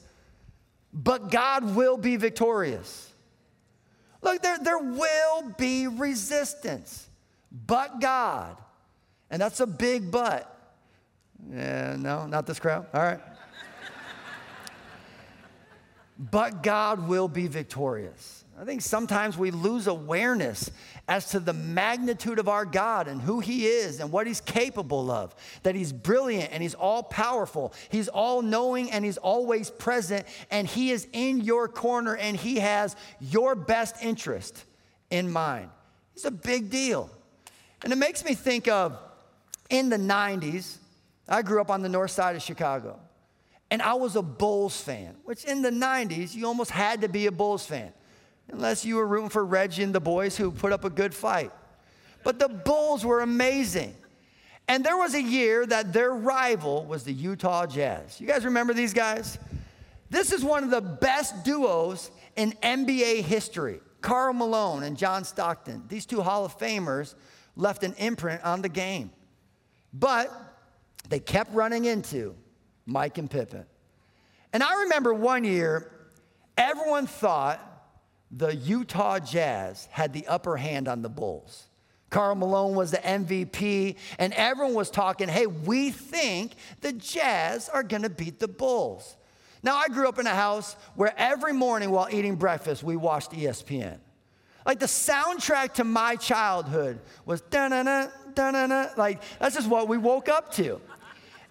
but 0.93 1.31
God 1.31 1.75
will 1.75 1.97
be 1.97 2.15
victorious. 2.15 3.11
Look, 4.21 4.41
there, 4.41 4.59
there 4.59 4.77
will 4.77 5.53
be 5.57 5.87
resistance, 5.87 7.09
but 7.65 7.99
God. 7.99 8.57
And 9.29 9.41
that's 9.41 9.59
a 9.59 9.67
big 9.67 10.11
but. 10.11 10.55
Yeah, 11.51 11.95
no, 11.97 12.27
not 12.27 12.45
this 12.45 12.59
crowd. 12.59 12.85
All 12.93 13.01
right. 13.01 13.19
but 16.19 16.63
God 16.63 17.07
will 17.07 17.27
be 17.27 17.47
victorious. 17.47 18.43
I 18.59 18.65
think 18.65 18.81
sometimes 18.81 19.37
we 19.37 19.51
lose 19.51 19.87
awareness 19.87 20.69
as 21.07 21.29
to 21.31 21.39
the 21.39 21.53
magnitude 21.53 22.39
of 22.39 22.49
our 22.49 22.65
God 22.65 23.07
and 23.07 23.21
who 23.21 23.39
He 23.39 23.65
is 23.65 24.01
and 24.01 24.11
what 24.11 24.27
He's 24.27 24.41
capable 24.41 25.09
of. 25.09 25.33
That 25.63 25.75
He's 25.75 25.93
brilliant 25.93 26.51
and 26.51 26.61
He's 26.61 26.73
all 26.73 27.03
powerful, 27.03 27.73
He's 27.87 28.09
all 28.09 28.41
knowing 28.41 28.91
and 28.91 29.05
He's 29.05 29.17
always 29.17 29.69
present, 29.69 30.25
and 30.51 30.67
He 30.67 30.91
is 30.91 31.07
in 31.13 31.39
your 31.39 31.69
corner 31.69 32.17
and 32.17 32.35
He 32.35 32.57
has 32.57 32.97
your 33.21 33.55
best 33.55 33.95
interest 34.03 34.65
in 35.09 35.31
mind. 35.31 35.69
It's 36.13 36.25
a 36.25 36.31
big 36.31 36.69
deal. 36.69 37.09
And 37.81 37.93
it 37.93 37.97
makes 37.97 38.25
me 38.25 38.33
think 38.33 38.67
of 38.67 38.99
in 39.69 39.87
the 39.87 39.97
90s, 39.97 40.79
I 41.29 41.43
grew 41.43 41.61
up 41.61 41.71
on 41.71 41.81
the 41.81 41.89
north 41.89 42.11
side 42.11 42.35
of 42.35 42.41
Chicago. 42.41 42.99
And 43.71 43.81
I 43.81 43.93
was 43.93 44.17
a 44.17 44.21
Bulls 44.21 44.81
fan, 44.81 45.15
which 45.23 45.45
in 45.45 45.61
the 45.61 45.69
90s, 45.69 46.35
you 46.35 46.45
almost 46.45 46.71
had 46.71 47.01
to 47.01 47.07
be 47.07 47.27
a 47.27 47.31
Bulls 47.31 47.65
fan 47.65 47.93
unless 48.51 48.85
you 48.85 48.95
were 48.95 49.07
rooting 49.07 49.29
for 49.29 49.45
Reggie 49.45 49.83
and 49.83 49.93
the 49.93 49.99
boys 49.99 50.37
who 50.37 50.51
put 50.51 50.71
up 50.71 50.83
a 50.83 50.89
good 50.89 51.13
fight. 51.13 51.51
But 52.23 52.39
the 52.39 52.49
Bulls 52.49 53.05
were 53.05 53.21
amazing. 53.21 53.95
And 54.67 54.83
there 54.83 54.97
was 54.97 55.15
a 55.15 55.21
year 55.21 55.65
that 55.65 55.93
their 55.93 56.13
rival 56.13 56.85
was 56.85 57.03
the 57.03 57.13
Utah 57.13 57.65
Jazz. 57.65 58.21
You 58.21 58.27
guys 58.27 58.45
remember 58.45 58.73
these 58.73 58.93
guys? 58.93 59.39
This 60.09 60.31
is 60.31 60.43
one 60.43 60.63
of 60.63 60.69
the 60.69 60.81
best 60.81 61.43
duos 61.43 62.11
in 62.35 62.51
NBA 62.63 63.21
history. 63.21 63.79
Karl 64.01 64.33
Malone 64.33 64.83
and 64.83 64.97
John 64.97 65.23
Stockton, 65.23 65.83
these 65.87 66.05
two 66.05 66.21
Hall 66.21 66.45
of 66.45 66.57
Famers, 66.57 67.15
left 67.55 67.83
an 67.83 67.93
imprint 67.97 68.43
on 68.43 68.61
the 68.61 68.69
game. 68.69 69.11
But 69.93 70.31
they 71.09 71.19
kept 71.19 71.53
running 71.53 71.85
into 71.85 72.35
Mike 72.85 73.17
and 73.17 73.29
Pippen. 73.29 73.65
And 74.53 74.63
I 74.63 74.83
remember 74.83 75.13
one 75.13 75.43
year, 75.43 75.91
everyone 76.57 77.07
thought 77.07 77.59
the 78.31 78.55
Utah 78.55 79.19
Jazz 79.19 79.87
had 79.91 80.13
the 80.13 80.27
upper 80.27 80.57
hand 80.57 80.87
on 80.87 81.01
the 81.01 81.09
Bulls. 81.09 81.65
Karl 82.09 82.35
Malone 82.35 82.75
was 82.75 82.91
the 82.91 82.97
MVP, 82.97 83.95
and 84.17 84.33
everyone 84.33 84.73
was 84.73 84.89
talking, 84.89 85.27
hey, 85.27 85.45
we 85.45 85.91
think 85.91 86.53
the 86.81 86.93
Jazz 86.93 87.69
are 87.69 87.83
gonna 87.83 88.09
beat 88.09 88.39
the 88.39 88.47
Bulls. 88.47 89.15
Now, 89.61 89.75
I 89.75 89.87
grew 89.89 90.07
up 90.07 90.19
in 90.19 90.25
a 90.25 90.35
house 90.35 90.75
where 90.95 91.13
every 91.17 91.53
morning 91.53 91.91
while 91.91 92.07
eating 92.11 92.35
breakfast, 92.35 92.81
we 92.81 92.95
watched 92.95 93.31
ESPN. 93.31 93.97
Like 94.65 94.79
the 94.79 94.85
soundtrack 94.85 95.73
to 95.75 95.83
my 95.83 96.15
childhood 96.15 96.99
was 97.25 97.41
da 97.41 97.67
na 97.67 97.83
na, 97.83 98.07
da 98.33 98.51
na 98.51 98.67
na. 98.67 98.87
Like, 98.97 99.21
that's 99.39 99.55
just 99.55 99.67
what 99.67 99.87
we 99.87 99.97
woke 99.97 100.29
up 100.29 100.53
to. 100.53 100.79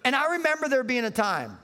And 0.05 0.15
I 0.15 0.33
remember 0.33 0.69
there 0.69 0.83
being 0.83 1.05
a 1.05 1.11
time 1.11 1.57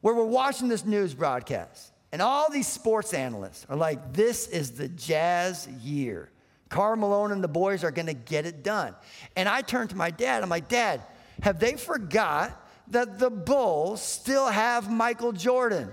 where 0.00 0.14
we're 0.14 0.24
watching 0.24 0.68
this 0.68 0.84
news 0.84 1.14
broadcast, 1.14 1.92
and 2.16 2.22
all 2.22 2.50
these 2.50 2.66
sports 2.66 3.12
analysts 3.12 3.66
are 3.68 3.76
like, 3.76 4.14
this 4.14 4.48
is 4.48 4.70
the 4.70 4.88
Jazz 4.88 5.68
year. 5.82 6.30
Karl 6.70 6.96
Malone 6.96 7.30
and 7.30 7.44
the 7.44 7.46
boys 7.46 7.84
are 7.84 7.90
going 7.90 8.06
to 8.06 8.14
get 8.14 8.46
it 8.46 8.62
done. 8.64 8.94
And 9.36 9.46
I 9.46 9.60
turned 9.60 9.90
to 9.90 9.96
my 9.96 10.10
dad. 10.10 10.42
I'm 10.42 10.48
like, 10.48 10.66
Dad, 10.66 11.02
have 11.42 11.60
they 11.60 11.74
forgot 11.74 12.58
that 12.88 13.18
the 13.18 13.28
Bulls 13.28 14.00
still 14.00 14.46
have 14.46 14.90
Michael 14.90 15.32
Jordan? 15.32 15.92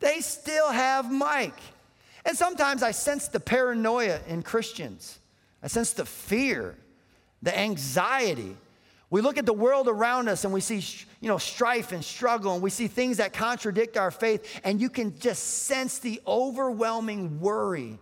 They 0.00 0.22
still 0.22 0.72
have 0.72 1.08
Mike. 1.08 1.60
And 2.26 2.36
sometimes 2.36 2.82
I 2.82 2.90
sense 2.90 3.28
the 3.28 3.38
paranoia 3.38 4.18
in 4.26 4.42
Christians. 4.42 5.20
I 5.62 5.68
sense 5.68 5.92
the 5.92 6.04
fear, 6.04 6.76
the 7.42 7.56
anxiety 7.56 8.56
we 9.10 9.20
look 9.20 9.38
at 9.38 9.46
the 9.46 9.52
world 9.52 9.88
around 9.88 10.28
us 10.28 10.44
and 10.44 10.54
we 10.54 10.60
see, 10.60 10.82
you 11.20 11.28
know, 11.28 11.38
strife 11.38 11.90
and 11.90 12.04
struggle 12.04 12.54
and 12.54 12.62
we 12.62 12.70
see 12.70 12.86
things 12.86 13.16
that 13.16 13.32
contradict 13.32 13.96
our 13.96 14.12
faith 14.12 14.60
and 14.62 14.80
you 14.80 14.88
can 14.88 15.18
just 15.18 15.64
sense 15.64 15.98
the 15.98 16.20
overwhelming 16.26 17.40
worry 17.40 17.98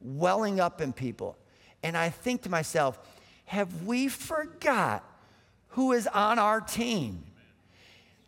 welling 0.00 0.58
up 0.58 0.80
in 0.80 0.94
people. 0.94 1.36
And 1.82 1.96
I 1.96 2.08
think 2.08 2.42
to 2.42 2.48
myself, 2.48 2.98
have 3.44 3.82
we 3.82 4.08
forgot 4.08 5.04
who 5.68 5.92
is 5.92 6.06
on 6.06 6.38
our 6.38 6.62
team? 6.62 7.22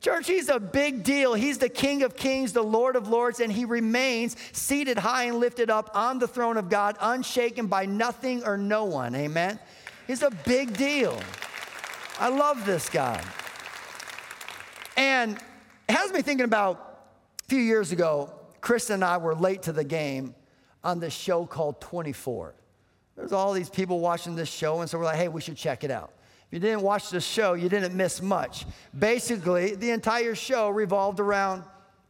Church, 0.01 0.29
he's 0.29 0.49
a 0.49 0.61
big 0.61 1.03
deal. 1.03 1.35
He's 1.35 1.59
the 1.59 1.69
King 1.69 2.03
of 2.03 2.15
Kings, 2.15 2.53
the 2.53 2.63
Lord 2.63 2.95
of 2.95 3.09
Lords, 3.09 3.41
and 3.41 3.51
he 3.51 3.65
remains 3.65 4.37
seated 4.53 4.97
high 4.97 5.25
and 5.25 5.39
lifted 5.39 5.71
up 5.71 5.91
on 5.95 6.21
the 6.21 6.29
throne 6.29 6.57
of 6.57 6.69
God, 6.69 6.97
unshaken 7.01 7.67
by 7.67 7.87
nothing 7.87 8.45
or 8.45 8.57
no 8.57 8.85
one. 8.85 9.17
Amen? 9.17 9.59
He's 10.07 10.23
a 10.23 10.31
big 10.31 10.77
deal. 10.77 11.19
I 12.21 12.31
love 12.31 12.67
this 12.67 12.89
guy. 12.89 13.23
And 14.97 15.39
it 15.89 15.95
has 15.95 16.13
me 16.13 16.21
thinking 16.21 16.45
about 16.45 17.05
a 17.45 17.49
few 17.49 17.61
years 17.61 17.93
ago, 17.93 18.33
Chris 18.61 18.91
and 18.91 19.05
I 19.05 19.19
were 19.19 19.37
late 19.37 19.63
to 19.63 19.73
the 19.73 19.85
game 19.85 20.35
on 20.83 20.99
this 20.99 21.15
show 21.15 21.47
called 21.47 21.81
24. 21.81 22.57
There's 23.15 23.33
all 23.33 23.53
these 23.53 23.71
people 23.71 24.01
watching 24.01 24.35
this 24.35 24.49
show, 24.49 24.81
and 24.81 24.91
so 24.91 24.99
we're 24.99 25.05
like, 25.05 25.17
hey, 25.17 25.29
we 25.29 25.41
should 25.41 25.57
check 25.57 25.85
it 25.85 25.93
out. 25.93 26.13
If 26.49 26.55
you 26.55 26.59
didn't 26.59 26.83
watch 26.83 27.11
the 27.11 27.21
show, 27.21 27.55
you 27.55 27.69
didn't 27.69 27.95
miss 27.95 28.21
much. 28.21 28.67
Basically, 28.99 29.77
the 29.77 29.91
entire 29.91 30.35
show 30.35 30.71
revolved 30.71 31.21
around 31.21 31.63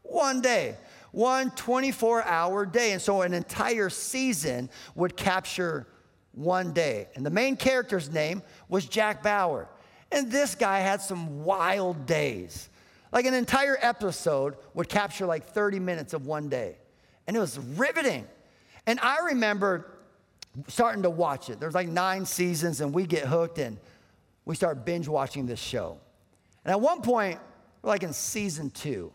one 0.04 0.40
day, 0.40 0.76
one 1.12 1.50
24 1.50 2.24
hour 2.24 2.64
day. 2.64 2.92
And 2.92 3.02
so 3.02 3.20
an 3.20 3.34
entire 3.34 3.90
season 3.90 4.70
would 4.94 5.18
capture 5.18 5.86
one 6.32 6.72
day. 6.72 7.08
And 7.14 7.26
the 7.26 7.30
main 7.30 7.56
character's 7.56 8.10
name 8.10 8.42
was 8.70 8.86
Jack 8.86 9.22
Bauer. 9.22 9.68
And 10.10 10.30
this 10.30 10.54
guy 10.54 10.80
had 10.80 11.00
some 11.00 11.44
wild 11.44 12.06
days. 12.06 12.68
Like 13.12 13.26
an 13.26 13.34
entire 13.34 13.76
episode 13.80 14.56
would 14.74 14.88
capture 14.88 15.26
like 15.26 15.46
30 15.46 15.78
minutes 15.78 16.14
of 16.14 16.26
one 16.26 16.48
day. 16.48 16.76
And 17.26 17.36
it 17.36 17.40
was 17.40 17.58
riveting. 17.58 18.26
And 18.86 18.98
I 19.00 19.18
remember 19.26 19.98
starting 20.66 21.02
to 21.02 21.10
watch 21.10 21.50
it. 21.50 21.60
There's 21.60 21.74
like 21.74 21.88
nine 21.88 22.24
seasons, 22.24 22.80
and 22.80 22.92
we 22.92 23.06
get 23.06 23.26
hooked 23.26 23.58
and 23.58 23.78
we 24.44 24.54
start 24.54 24.84
binge 24.84 25.08
watching 25.08 25.46
this 25.46 25.60
show. 25.60 25.98
And 26.64 26.72
at 26.72 26.80
one 26.80 27.02
point, 27.02 27.38
we're 27.82 27.90
like 27.90 28.02
in 28.02 28.12
season 28.12 28.70
two, 28.70 29.12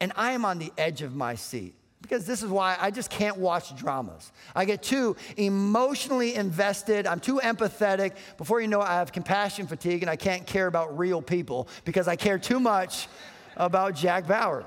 and 0.00 0.12
I 0.16 0.32
am 0.32 0.44
on 0.44 0.58
the 0.58 0.72
edge 0.76 1.02
of 1.02 1.14
my 1.14 1.34
seat 1.34 1.74
because 2.02 2.26
this 2.26 2.42
is 2.42 2.50
why 2.50 2.76
I 2.78 2.90
just 2.90 3.10
can't 3.10 3.38
watch 3.38 3.74
dramas. 3.76 4.32
I 4.54 4.64
get 4.64 4.82
too 4.82 5.16
emotionally 5.36 6.34
invested. 6.34 7.06
I'm 7.06 7.20
too 7.20 7.40
empathetic. 7.42 8.12
Before 8.36 8.60
you 8.60 8.68
know 8.68 8.80
it, 8.82 8.86
I 8.86 8.94
have 8.94 9.12
compassion 9.12 9.66
fatigue 9.66 10.02
and 10.02 10.10
I 10.10 10.16
can't 10.16 10.46
care 10.46 10.66
about 10.66 10.98
real 10.98 11.22
people 11.22 11.68
because 11.84 12.08
I 12.08 12.16
care 12.16 12.38
too 12.38 12.60
much 12.60 13.08
about 13.56 13.94
Jack 13.94 14.26
Bauer. 14.26 14.66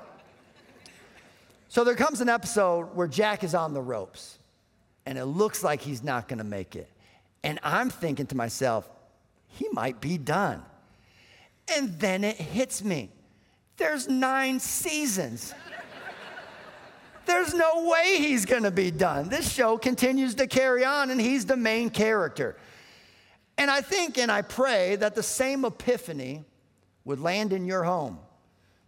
So 1.68 1.84
there 1.84 1.96
comes 1.96 2.22
an 2.22 2.30
episode 2.30 2.96
where 2.96 3.08
Jack 3.08 3.44
is 3.44 3.54
on 3.54 3.74
the 3.74 3.82
ropes 3.82 4.40
and 5.06 5.18
it 5.18 5.26
looks 5.26 5.64
like 5.64 5.82
he's 5.82 6.04
not 6.04 6.28
to 6.40 6.44
make 6.44 6.76
it. 6.76 6.90
And 7.44 7.60
I'm 7.62 7.90
thinking 7.90 8.26
to 8.28 8.36
myself, 8.36 8.90
he 9.48 9.68
might 9.72 10.02
be 10.02 10.18
done. 10.18 10.64
And 11.76 12.00
then 12.00 12.24
it 12.24 12.38
hits 12.38 12.84
me 12.84 13.12
there's 13.78 14.08
nine 14.08 14.60
seasons. 14.60 15.54
There's 17.26 17.54
no 17.54 17.90
way 17.90 18.18
he's 18.18 18.46
gonna 18.46 18.72
be 18.72 18.92
done. 18.92 19.30
This 19.30 19.52
show 19.52 19.78
continues 19.78 20.36
to 20.36 20.48
carry 20.48 20.86
on, 20.86 21.10
and 21.10 21.20
he's 21.20 21.46
the 21.46 21.58
main 21.58 21.90
character. 21.90 22.58
And 23.58 23.72
I 23.72 23.82
think 23.82 24.18
and 24.18 24.32
I 24.32 24.42
pray 24.42 24.96
that 24.98 25.16
the 25.16 25.24
same 25.24 25.66
epiphany 25.66 26.44
would 27.06 27.20
land 27.20 27.54
in 27.54 27.66
your 27.66 27.84
home. 27.84 28.20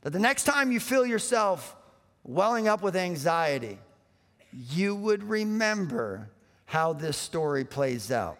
That 0.01 0.11
the 0.11 0.19
next 0.19 0.43
time 0.43 0.71
you 0.71 0.79
feel 0.79 1.05
yourself 1.05 1.75
welling 2.23 2.67
up 2.67 2.81
with 2.81 2.95
anxiety, 2.95 3.79
you 4.51 4.95
would 4.95 5.23
remember 5.23 6.29
how 6.65 6.93
this 6.93 7.17
story 7.17 7.63
plays 7.63 8.11
out. 8.11 8.37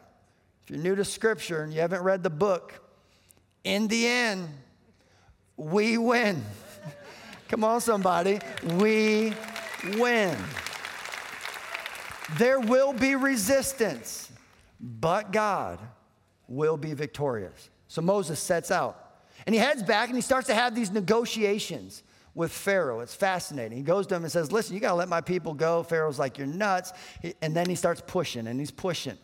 If 0.63 0.71
you're 0.71 0.79
new 0.79 0.95
to 0.95 1.05
Scripture 1.05 1.63
and 1.63 1.73
you 1.73 1.79
haven't 1.79 2.03
read 2.03 2.23
the 2.23 2.29
book, 2.29 2.83
in 3.63 3.87
the 3.87 4.07
end, 4.07 4.49
we 5.55 5.97
win. 5.97 6.43
Come 7.47 7.63
on, 7.63 7.79
somebody. 7.79 8.39
We 8.75 9.33
win. 9.95 10.37
There 12.37 12.59
will 12.59 12.93
be 12.93 13.15
resistance, 13.15 14.31
but 14.79 15.31
God 15.31 15.79
will 16.47 16.77
be 16.77 16.93
victorious. 16.93 17.69
So 17.87 18.01
Moses 18.01 18.39
sets 18.39 18.69
out 18.71 19.21
and 19.45 19.53
he 19.55 19.59
heads 19.59 19.83
back 19.83 20.09
and 20.09 20.17
he 20.17 20.21
starts 20.21 20.47
to 20.47 20.53
have 20.53 20.75
these 20.75 20.91
negotiations 20.91 22.03
with 22.35 22.51
Pharaoh. 22.51 22.99
It's 22.99 23.15
fascinating. 23.15 23.77
He 23.77 23.83
goes 23.83 24.05
to 24.07 24.15
him 24.15 24.23
and 24.23 24.31
says, 24.31 24.51
Listen, 24.51 24.75
you 24.75 24.79
got 24.79 24.89
to 24.89 24.95
let 24.95 25.09
my 25.09 25.21
people 25.21 25.53
go. 25.53 25.83
Pharaoh's 25.83 26.19
like, 26.19 26.37
You're 26.37 26.47
nuts. 26.47 26.93
And 27.41 27.55
then 27.55 27.67
he 27.67 27.75
starts 27.75 28.01
pushing 28.05 28.47
and 28.47 28.59
he's 28.59 28.71
pushing. 28.71 29.17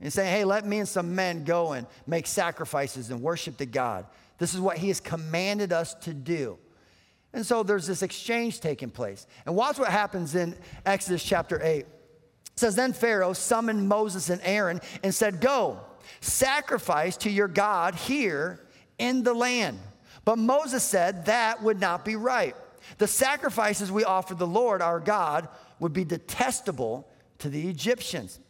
And 0.00 0.12
saying, 0.12 0.30
Hey, 0.30 0.44
let 0.44 0.66
me 0.66 0.80
and 0.80 0.88
some 0.88 1.14
men 1.14 1.44
go 1.44 1.72
and 1.72 1.86
make 2.06 2.26
sacrifices 2.26 3.10
and 3.10 3.22
worship 3.22 3.56
to 3.58 3.66
God. 3.66 4.06
This 4.38 4.54
is 4.54 4.60
what 4.60 4.78
he 4.78 4.88
has 4.88 5.00
commanded 5.00 5.72
us 5.72 5.94
to 5.94 6.12
do. 6.12 6.58
And 7.32 7.46
so 7.46 7.62
there's 7.62 7.86
this 7.86 8.02
exchange 8.02 8.60
taking 8.60 8.90
place. 8.90 9.26
And 9.46 9.54
watch 9.54 9.78
what 9.78 9.88
happens 9.88 10.34
in 10.34 10.56
Exodus 10.84 11.22
chapter 11.22 11.60
8. 11.62 11.78
It 11.80 11.86
says, 12.56 12.74
Then 12.74 12.92
Pharaoh 12.92 13.32
summoned 13.32 13.88
Moses 13.88 14.30
and 14.30 14.40
Aaron 14.42 14.80
and 15.02 15.14
said, 15.14 15.40
Go, 15.40 15.80
sacrifice 16.20 17.16
to 17.18 17.30
your 17.30 17.48
God 17.48 17.94
here 17.94 18.60
in 18.98 19.22
the 19.22 19.34
land. 19.34 19.78
But 20.24 20.38
Moses 20.38 20.82
said 20.82 21.26
that 21.26 21.62
would 21.62 21.80
not 21.80 22.04
be 22.04 22.16
right. 22.16 22.54
The 22.98 23.06
sacrifices 23.06 23.92
we 23.92 24.04
offer 24.04 24.34
the 24.34 24.46
Lord 24.46 24.82
our 24.82 25.00
God 25.00 25.48
would 25.78 25.92
be 25.92 26.04
detestable 26.04 27.08
to 27.38 27.48
the 27.48 27.68
Egyptians. 27.68 28.40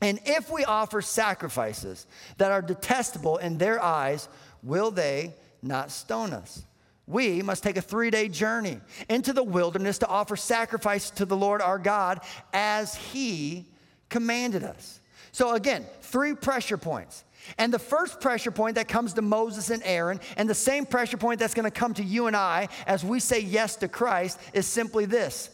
And 0.00 0.20
if 0.24 0.50
we 0.50 0.64
offer 0.64 1.02
sacrifices 1.02 2.06
that 2.36 2.52
are 2.52 2.62
detestable 2.62 3.38
in 3.38 3.58
their 3.58 3.82
eyes, 3.82 4.28
will 4.62 4.90
they 4.90 5.34
not 5.62 5.90
stone 5.90 6.32
us? 6.32 6.62
We 7.08 7.40
must 7.40 7.62
take 7.62 7.78
a 7.78 7.82
three 7.82 8.10
day 8.10 8.28
journey 8.28 8.80
into 9.08 9.32
the 9.32 9.42
wilderness 9.42 9.98
to 9.98 10.06
offer 10.06 10.36
sacrifice 10.36 11.08
to 11.12 11.24
the 11.24 11.36
Lord 11.36 11.62
our 11.62 11.78
God 11.78 12.20
as 12.52 12.94
He 12.94 13.64
commanded 14.10 14.62
us. 14.62 15.00
So, 15.32 15.54
again, 15.54 15.86
three 16.02 16.34
pressure 16.34 16.76
points. 16.76 17.24
And 17.56 17.72
the 17.72 17.78
first 17.78 18.20
pressure 18.20 18.50
point 18.50 18.74
that 18.74 18.88
comes 18.88 19.14
to 19.14 19.22
Moses 19.22 19.70
and 19.70 19.82
Aaron, 19.84 20.20
and 20.36 20.50
the 20.50 20.54
same 20.54 20.84
pressure 20.84 21.16
point 21.16 21.40
that's 21.40 21.54
gonna 21.54 21.70
come 21.70 21.94
to 21.94 22.04
you 22.04 22.26
and 22.26 22.36
I 22.36 22.68
as 22.86 23.02
we 23.02 23.20
say 23.20 23.40
yes 23.40 23.76
to 23.76 23.88
Christ, 23.88 24.38
is 24.52 24.66
simply 24.66 25.06
this 25.06 25.48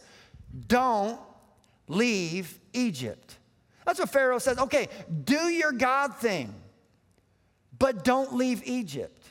don't 0.67 1.19
leave 1.87 2.59
Egypt. 2.73 3.37
That's 3.85 3.99
what 3.99 4.09
Pharaoh 4.09 4.39
says. 4.39 4.57
Okay, 4.57 4.89
do 5.23 5.47
your 5.47 5.71
God 5.71 6.17
thing, 6.17 6.53
but 7.79 8.03
don't 8.03 8.35
leave 8.35 8.61
Egypt. 8.65 9.25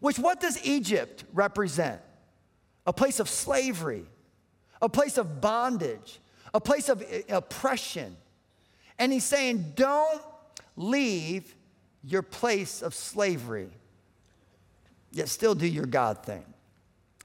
Which, 0.00 0.18
what 0.18 0.40
does 0.40 0.62
Egypt 0.64 1.24
represent? 1.32 2.00
A 2.86 2.92
place 2.92 3.20
of 3.20 3.28
slavery, 3.28 4.04
a 4.82 4.88
place 4.88 5.18
of 5.18 5.40
bondage, 5.40 6.18
a 6.52 6.60
place 6.60 6.88
of 6.88 7.02
eh, 7.02 7.22
oppression. 7.28 8.16
And 8.98 9.12
he's 9.12 9.24
saying, 9.24 9.72
don't 9.76 10.22
leave 10.76 11.54
your 12.02 12.22
place 12.22 12.82
of 12.82 12.94
slavery, 12.94 13.68
yet 15.12 15.28
still 15.28 15.54
do 15.54 15.66
your 15.66 15.86
God 15.86 16.24
thing. 16.24 16.44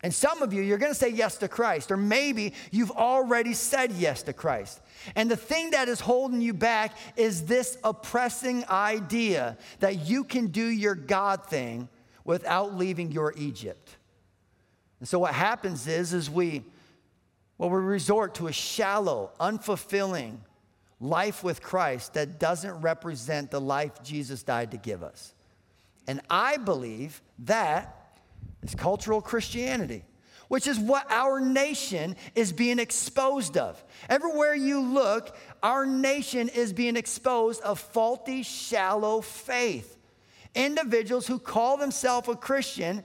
And 0.03 0.13
some 0.13 0.43
of 0.43 0.53
you, 0.53 0.61
you're 0.61 0.77
gonna 0.77 0.93
say 0.93 1.09
yes 1.09 1.38
to 1.38 1.47
Christ, 1.47 1.91
or 1.91 1.97
maybe 1.97 2.53
you've 2.69 2.91
already 2.91 3.53
said 3.53 3.93
yes 3.93 4.21
to 4.23 4.33
Christ. 4.33 4.81
And 5.15 5.31
the 5.31 5.38
thing 5.38 5.71
that 5.71 5.88
is 5.88 6.01
holding 6.01 6.41
you 6.41 6.53
back 6.53 6.95
is 7.15 7.45
this 7.45 7.77
oppressing 7.83 8.65
idea 8.69 9.57
that 9.79 10.07
you 10.07 10.25
can 10.25 10.47
do 10.47 10.65
your 10.65 10.93
God 10.93 11.47
thing 11.47 11.89
without 12.25 12.75
leaving 12.75 13.11
your 13.11 13.33
Egypt. 13.38 13.95
And 14.99 15.07
so 15.07 15.19
what 15.19 15.33
happens 15.33 15.88
is, 15.88 16.11
is 16.11 16.29
we, 16.29 16.63
well, 17.57 17.69
we 17.69 17.77
resort 17.77 18.35
to 18.35 18.47
a 18.47 18.51
shallow, 18.51 19.31
unfulfilling, 19.39 20.39
life 20.99 21.43
with 21.43 21.61
Christ 21.61 22.15
that 22.15 22.39
doesn't 22.39 22.81
represent 22.81 23.51
the 23.51 23.61
life 23.61 24.03
Jesus 24.03 24.43
died 24.43 24.71
to 24.71 24.77
give 24.77 25.03
us. 25.03 25.33
And 26.07 26.21
I 26.29 26.57
believe 26.57 27.21
that 27.39 28.17
is 28.63 28.75
cultural 28.75 29.21
Christianity, 29.21 30.03
which 30.47 30.67
is 30.67 30.79
what 30.79 31.11
our 31.11 31.39
nation 31.39 32.15
is 32.33 32.53
being 32.53 32.79
exposed 32.79 33.57
of. 33.57 33.83
Everywhere 34.09 34.55
you 34.55 34.79
look, 34.79 35.35
our 35.61 35.85
nation 35.85 36.49
is 36.49 36.73
being 36.73 36.95
exposed 36.95 37.61
of 37.61 37.79
faulty, 37.79 38.43
shallow 38.43 39.21
faith. 39.21 39.94
Individuals 40.55 41.27
who 41.27 41.37
call 41.37 41.77
themselves 41.77 42.27
a 42.29 42.35
Christian, 42.35 43.03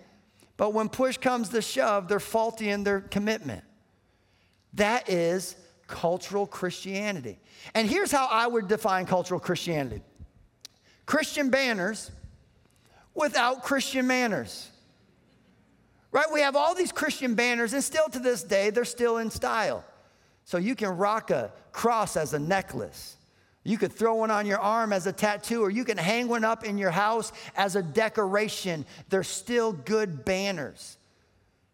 but 0.56 0.72
when 0.72 0.88
push 0.88 1.16
comes 1.16 1.48
to 1.50 1.60
shove, 1.60 2.08
they're 2.08 2.20
faulty 2.20 2.70
in 2.70 2.84
their 2.84 3.00
commitment. 3.00 3.64
That 4.74 5.08
is 5.10 5.56
cultural 5.86 6.46
Christianity. 6.46 7.38
And 7.74 7.88
here's 7.88 8.12
how 8.12 8.26
I 8.30 8.46
would 8.46 8.68
define 8.68 9.06
cultural 9.06 9.40
Christianity 9.40 10.02
Christian 11.06 11.50
banners 11.50 12.10
without 13.14 13.64
Christian 13.64 14.06
manners. 14.06 14.68
Right? 16.12 16.26
We 16.32 16.40
have 16.40 16.56
all 16.56 16.74
these 16.74 16.90
Christian 16.90 17.34
banners, 17.34 17.72
and 17.72 17.84
still 17.84 18.08
to 18.08 18.18
this 18.18 18.42
day, 18.42 18.70
they're 18.70 18.84
still 18.84 19.18
in 19.18 19.30
style. 19.30 19.84
So 20.44 20.58
you 20.58 20.74
can 20.74 20.88
rock 20.96 21.30
a 21.30 21.52
cross 21.72 22.16
as 22.16 22.34
a 22.34 22.38
necklace. 22.38 23.16
You 23.62 23.76
could 23.76 23.92
throw 23.92 24.14
one 24.14 24.30
on 24.30 24.46
your 24.46 24.58
arm 24.58 24.92
as 24.92 25.06
a 25.06 25.12
tattoo, 25.12 25.62
or 25.62 25.70
you 25.70 25.84
can 25.84 25.98
hang 25.98 26.28
one 26.28 26.44
up 26.44 26.64
in 26.64 26.78
your 26.78 26.90
house 26.90 27.32
as 27.56 27.76
a 27.76 27.82
decoration. 27.82 28.86
They're 29.10 29.22
still 29.22 29.72
good 29.72 30.24
banners. 30.24 30.96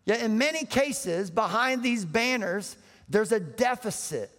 Yet, 0.05 0.23
in 0.23 0.39
many 0.39 0.65
cases, 0.65 1.31
behind 1.31 1.83
these 1.83 2.05
banners, 2.05 2.77
there's 3.09 3.33
a 3.33 3.41
deficit 3.41 4.31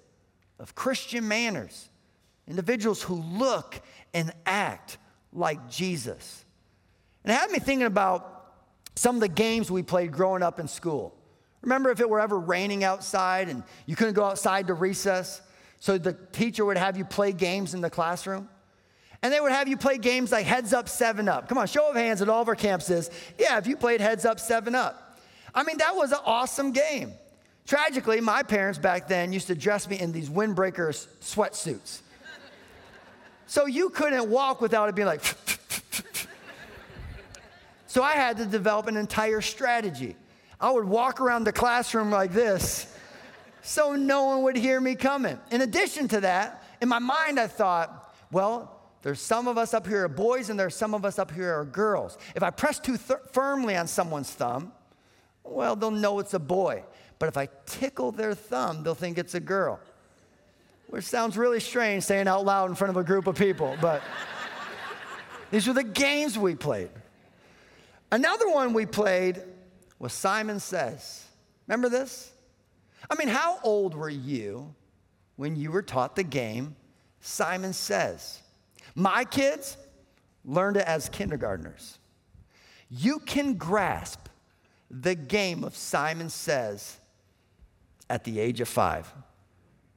of 0.60 0.76
Christian 0.76 1.28
manners, 1.28 1.90
individuals 2.48 3.02
who 3.02 3.16
look 3.16 3.80
and 4.14 4.34
act 4.46 4.98
like 5.32 5.70
Jesus. 5.70 6.44
And 7.24 7.32
it 7.32 7.36
had 7.36 7.52
me 7.52 7.60
thinking 7.60 7.86
about 7.86 8.34
some 8.96 9.16
of 9.16 9.22
the 9.22 9.30
games 9.30 9.70
we 9.70 9.84
played 9.84 10.12
growing 10.12 10.42
up 10.42 10.60
in 10.60 10.68
school. 10.68 11.14
Remember 11.62 11.92
if 11.92 12.00
it 12.00 12.10
were 12.10 12.20
ever 12.20 12.40
raining 12.40 12.84
outside 12.84 13.50
and 13.50 13.64
you 13.86 13.96
couldn't 13.96 14.14
go 14.14 14.24
outside 14.24 14.68
to 14.68 14.74
recess? 14.74 15.42
So 15.80 15.98
the 15.98 16.13
teacher 16.32 16.66
would 16.66 16.78
have 16.78 16.98
you 16.98 17.06
play 17.06 17.32
games 17.32 17.74
in 17.74 17.82
the 17.82 17.90
classroom? 17.90 18.50
And 19.22 19.34
they 19.34 19.40
would 19.40 19.52
have 19.52 19.68
you 19.68 19.78
play 19.78 19.98
games 19.98 20.32
like 20.32 20.46
Heads 20.46 20.74
Up, 20.74 20.88
Seven 20.88 21.28
Up. 21.28 21.50
Come 21.50 21.58
on, 21.58 21.68
show 21.68 21.90
of 21.90 21.96
hands 21.96 22.22
at 22.22 22.30
all 22.30 22.42
of 22.42 22.48
our 22.48 22.56
campuses. 22.56 23.10
Yeah, 23.38 23.58
if 23.58 23.68
you 23.68 23.76
played 23.76 24.00
Heads 24.00 24.26
Up, 24.26 24.40
Seven 24.40 24.76
Up. 24.76 25.20
I 25.54 25.63
mean, 25.63 25.78
that 25.80 25.96
was 25.96 26.12
an 26.12 26.20
awesome 26.26 26.72
game. 26.72 27.13
Tragically, 27.66 28.22
my 28.22 28.44
parents 28.44 28.80
back 28.80 29.08
then 29.08 29.34
used 29.34 29.48
to 29.48 29.56
dress 29.56 29.90
me 29.90 30.00
in 30.00 30.12
these 30.12 30.30
windbreaker 30.30 30.90
sweatsuits. 31.22 32.02
So 33.48 33.66
you 33.66 33.90
couldn't 33.90 34.30
walk 34.30 34.62
without 34.62 34.90
it 34.90 34.96
being 34.96 35.08
like. 35.08 35.22
so 37.88 38.04
I 38.04 38.13
had 38.13 38.38
to 38.38 38.46
develop 38.46 38.88
an 38.88 38.98
entire 38.98 39.42
strategy. 39.42 40.16
I 40.60 40.72
would 40.72 40.86
walk 40.86 41.22
around 41.22 41.46
the 41.46 41.52
classroom 41.52 42.12
like 42.12 42.34
this 42.34 42.94
so 43.68 43.96
no 43.96 44.24
one 44.24 44.44
would 44.44 44.56
hear 44.56 44.80
me 44.80 44.96
coming. 44.96 45.38
In 45.52 45.60
addition 45.60 46.08
to 46.10 46.22
that, 46.22 46.64
in 46.82 46.88
my 46.88 47.00
mind, 47.00 47.38
I 47.38 47.48
thought, 47.48 48.16
well, 48.32 48.80
there's 49.02 49.20
some 49.20 49.46
of 49.50 49.58
us 49.58 49.74
up 49.74 49.86
here 49.86 50.06
are 50.06 50.10
boys 50.10 50.50
and 50.50 50.58
there's 50.58 50.76
some 50.76 50.94
of 50.94 51.04
us 51.04 51.20
up 51.20 51.32
here 51.32 51.54
are 51.54 51.66
girls. 51.66 52.18
If 52.34 52.44
I 52.44 52.50
press 52.50 52.80
too 52.80 52.98
th- 52.98 53.20
firmly 53.34 53.76
on 53.76 53.88
someone's 53.88 54.32
thumb, 54.32 54.72
well, 55.44 55.76
they'll 55.76 55.92
know 55.92 56.20
it's 56.20 56.34
a 56.34 56.40
boy. 56.40 56.86
But 57.20 57.28
if 57.28 57.36
I 57.36 57.50
tickle 57.66 58.14
their 58.14 58.34
thumb, 58.34 58.84
they'll 58.84 58.96
think 58.96 59.18
it's 59.18 59.36
a 59.36 59.40
girl. 59.42 59.82
Which 60.88 61.04
sounds 61.04 61.38
really 61.38 61.60
strange 61.60 62.04
saying 62.04 62.30
out 62.30 62.46
loud 62.46 62.70
in 62.70 62.76
front 62.76 62.92
of 62.92 62.98
a 62.98 63.04
group 63.04 63.28
of 63.28 63.36
people, 63.36 63.76
but 63.82 64.02
these 65.52 65.68
were 65.68 65.74
the 65.74 65.84
games 65.84 66.38
we 66.38 66.56
played. 66.56 66.92
Another 68.14 68.50
one 68.50 68.72
we 68.72 68.86
played 68.86 69.42
was 70.00 70.14
Simon 70.14 70.62
Says. 70.62 71.26
Remember 71.68 71.90
this? 71.90 72.32
I 73.10 73.16
mean, 73.16 73.28
how 73.28 73.60
old 73.64 73.96
were 73.96 74.10
you 74.10 74.74
when 75.36 75.56
you 75.56 75.72
were 75.72 75.82
taught 75.82 76.16
the 76.16 76.24
game 76.24 76.76
Simon 77.20 77.74
Says? 77.74 78.42
My 78.96 79.24
kids 79.24 79.78
learned 80.44 80.78
it 80.78 80.86
as 80.86 81.10
kindergartners. 81.10 82.00
You 82.90 83.20
can 83.20 83.56
grasp 83.56 84.28
the 84.90 85.16
game 85.16 85.64
of 85.64 85.76
Simon 85.76 86.30
Says 86.30 87.00
at 88.10 88.24
the 88.24 88.40
age 88.40 88.62
of 88.62 88.68
five. 88.68 89.12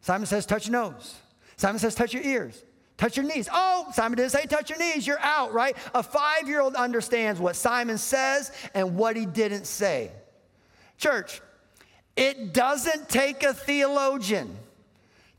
Simon 0.00 0.26
says, 0.26 0.46
touch 0.46 0.66
your 0.66 0.72
nose. 0.72 1.16
Simon 1.56 1.78
says, 1.78 1.94
touch 1.94 2.14
your 2.14 2.22
ears. 2.22 2.64
Touch 2.96 3.16
your 3.16 3.24
knees. 3.24 3.48
Oh, 3.50 3.88
Simon 3.94 4.16
didn't 4.16 4.32
say 4.32 4.44
touch 4.44 4.68
your 4.68 4.78
knees. 4.78 5.06
You're 5.06 5.20
out, 5.20 5.54
right? 5.54 5.74
A 5.94 6.02
five 6.02 6.46
year 6.46 6.60
old 6.60 6.74
understands 6.74 7.40
what 7.40 7.56
Simon 7.56 7.96
says 7.96 8.52
and 8.74 8.96
what 8.96 9.16
he 9.16 9.24
didn't 9.24 9.66
say. 9.66 10.10
Church, 10.98 11.40
it 12.16 12.52
doesn't 12.52 13.08
take 13.08 13.42
a 13.42 13.54
theologian 13.54 14.56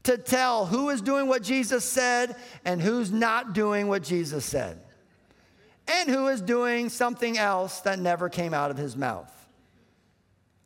to 0.04 0.18
tell 0.18 0.66
who 0.66 0.90
is 0.90 1.02
doing 1.02 1.28
what 1.28 1.44
Jesus 1.44 1.84
said 1.84 2.36
and 2.66 2.82
who's 2.82 3.12
not 3.12 3.54
doing 3.54 3.88
what 3.88 4.04
Jesus 4.04 4.46
said, 4.46 4.80
and 5.88 6.10
who 6.10 6.28
is 6.28 6.42
doing 6.42 6.90
something 6.90 7.38
else 7.38 7.82
that 7.82 8.00
never 8.00 8.30
came 8.30 8.54
out 8.54 8.72
of 8.72 8.78
his 8.78 8.96
mouth. 8.96 9.32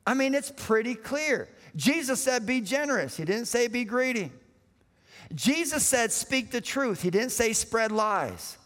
I 0.08 0.14
mean, 0.14 0.36
it's 0.36 0.52
pretty 0.56 0.96
clear. 0.96 1.50
Jesus 1.76 2.22
said, 2.22 2.46
Be 2.46 2.62
generous. 2.62 3.18
He 3.18 3.26
didn't 3.26 3.48
say, 3.48 3.68
Be 3.68 3.84
greedy. 3.84 4.32
Jesus 5.34 5.84
said, 5.84 6.12
Speak 6.12 6.52
the 6.52 6.62
truth. 6.62 7.02
He 7.02 7.10
didn't 7.10 7.32
say, 7.32 7.54
Spread 7.54 7.92
lies. 7.92 8.58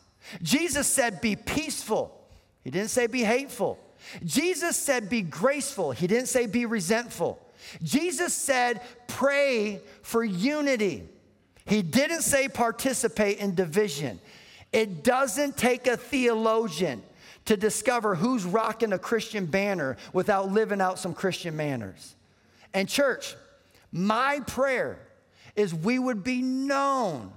Jesus 0.41 0.87
said, 0.87 1.21
Be 1.21 1.35
peaceful. 1.35 2.15
He 2.63 2.71
didn't 2.71 2.89
say, 2.89 3.07
Be 3.07 3.23
hateful. 3.23 3.79
Jesus 4.23 4.75
said, 4.75 5.09
Be 5.09 5.21
graceful. 5.21 5.91
He 5.91 6.07
didn't 6.07 6.27
say, 6.27 6.45
Be 6.45 6.65
resentful. 6.65 7.39
Jesus 7.83 8.33
said, 8.33 8.81
Pray 9.07 9.81
for 10.01 10.23
unity. 10.23 11.07
He 11.65 11.81
didn't 11.81 12.21
say, 12.21 12.47
Participate 12.47 13.37
in 13.37 13.55
division. 13.55 14.19
It 14.71 15.03
doesn't 15.03 15.57
take 15.57 15.87
a 15.87 15.97
theologian 15.97 17.03
to 17.45 17.57
discover 17.57 18.15
who's 18.15 18.45
rocking 18.45 18.93
a 18.93 18.99
Christian 18.99 19.45
banner 19.45 19.97
without 20.13 20.51
living 20.51 20.81
out 20.81 20.99
some 20.99 21.13
Christian 21.13 21.55
manners. 21.55 22.15
And, 22.73 22.87
church, 22.87 23.35
my 23.91 24.41
prayer 24.45 24.99
is 25.55 25.73
we 25.73 25.97
would 25.97 26.23
be 26.23 26.41
known 26.41 27.31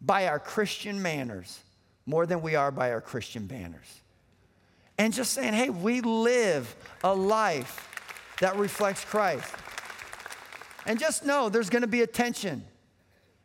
by 0.00 0.28
our 0.28 0.38
Christian 0.38 1.02
manners 1.02 1.60
more 2.06 2.26
than 2.26 2.42
we 2.42 2.54
are 2.56 2.70
by 2.70 2.90
our 2.92 3.00
Christian 3.00 3.46
banners. 3.46 4.01
And 5.02 5.12
just 5.12 5.32
saying, 5.32 5.54
hey, 5.54 5.68
we 5.68 6.00
live 6.00 6.76
a 7.02 7.12
life 7.12 7.88
that 8.38 8.54
reflects 8.54 9.04
Christ. 9.04 9.52
And 10.86 10.96
just 10.96 11.26
know 11.26 11.48
there's 11.48 11.70
gonna 11.70 11.88
be 11.88 12.02
a 12.02 12.06
tension 12.06 12.62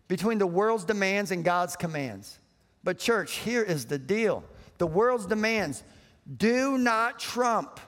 between 0.08 0.38
the 0.38 0.46
world's 0.46 0.84
demands 0.84 1.32
and 1.32 1.44
God's 1.44 1.76
commands. 1.76 2.38
But, 2.84 3.00
church, 3.00 3.38
here 3.38 3.64
is 3.64 3.86
the 3.86 3.98
deal 3.98 4.44
the 4.78 4.86
world's 4.86 5.26
demands 5.26 5.82
do 6.38 6.78
not 6.78 7.18
trump 7.18 7.80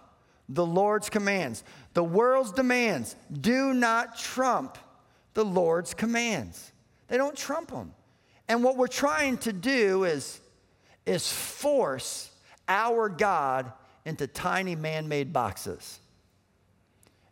the 0.49 0.65
Lord's 0.65 1.11
commands. 1.11 1.63
The 1.93 2.03
world's 2.03 2.51
demands 2.51 3.15
do 3.39 3.75
not 3.75 4.17
trump 4.17 4.79
the 5.35 5.45
Lord's 5.45 5.93
commands. 5.93 6.71
They 7.07 7.17
don't 7.17 7.37
trump 7.37 7.69
them. 7.69 7.93
And 8.47 8.63
what 8.63 8.77
we're 8.77 8.87
trying 8.87 9.37
to 9.37 9.53
do 9.53 10.05
is, 10.05 10.41
is 11.05 11.31
force 11.31 12.28
our 12.69 13.09
God 13.09 13.73
into 14.05 14.27
tiny 14.27 14.75
man 14.75 15.09
made 15.09 15.33
boxes. 15.33 15.99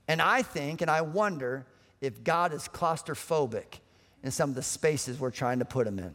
And 0.08 0.22
I 0.22 0.42
think 0.42 0.82
and 0.82 0.92
I 0.92 1.02
wonder 1.02 1.66
if 2.02 2.24
God 2.24 2.54
is 2.54 2.68
claustrophobic 2.68 3.80
in 4.24 4.32
some 4.32 4.50
of 4.50 4.56
the 4.56 4.64
spaces 4.64 5.20
we're 5.20 5.32
trying 5.32 5.60
to 5.60 5.66
put 5.66 5.88
him 5.88 6.00
in. 6.00 6.14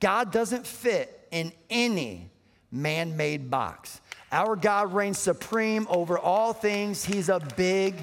God 0.00 0.32
doesn't 0.32 0.66
fit 0.66 1.28
in 1.30 1.52
any 1.70 2.30
man 2.70 3.16
made 3.16 3.50
box. 3.50 4.00
Our 4.30 4.56
God 4.56 4.92
reigns 4.92 5.18
supreme 5.18 5.86
over 5.88 6.18
all 6.18 6.52
things. 6.52 7.04
He's 7.04 7.28
a 7.28 7.40
big 7.56 7.94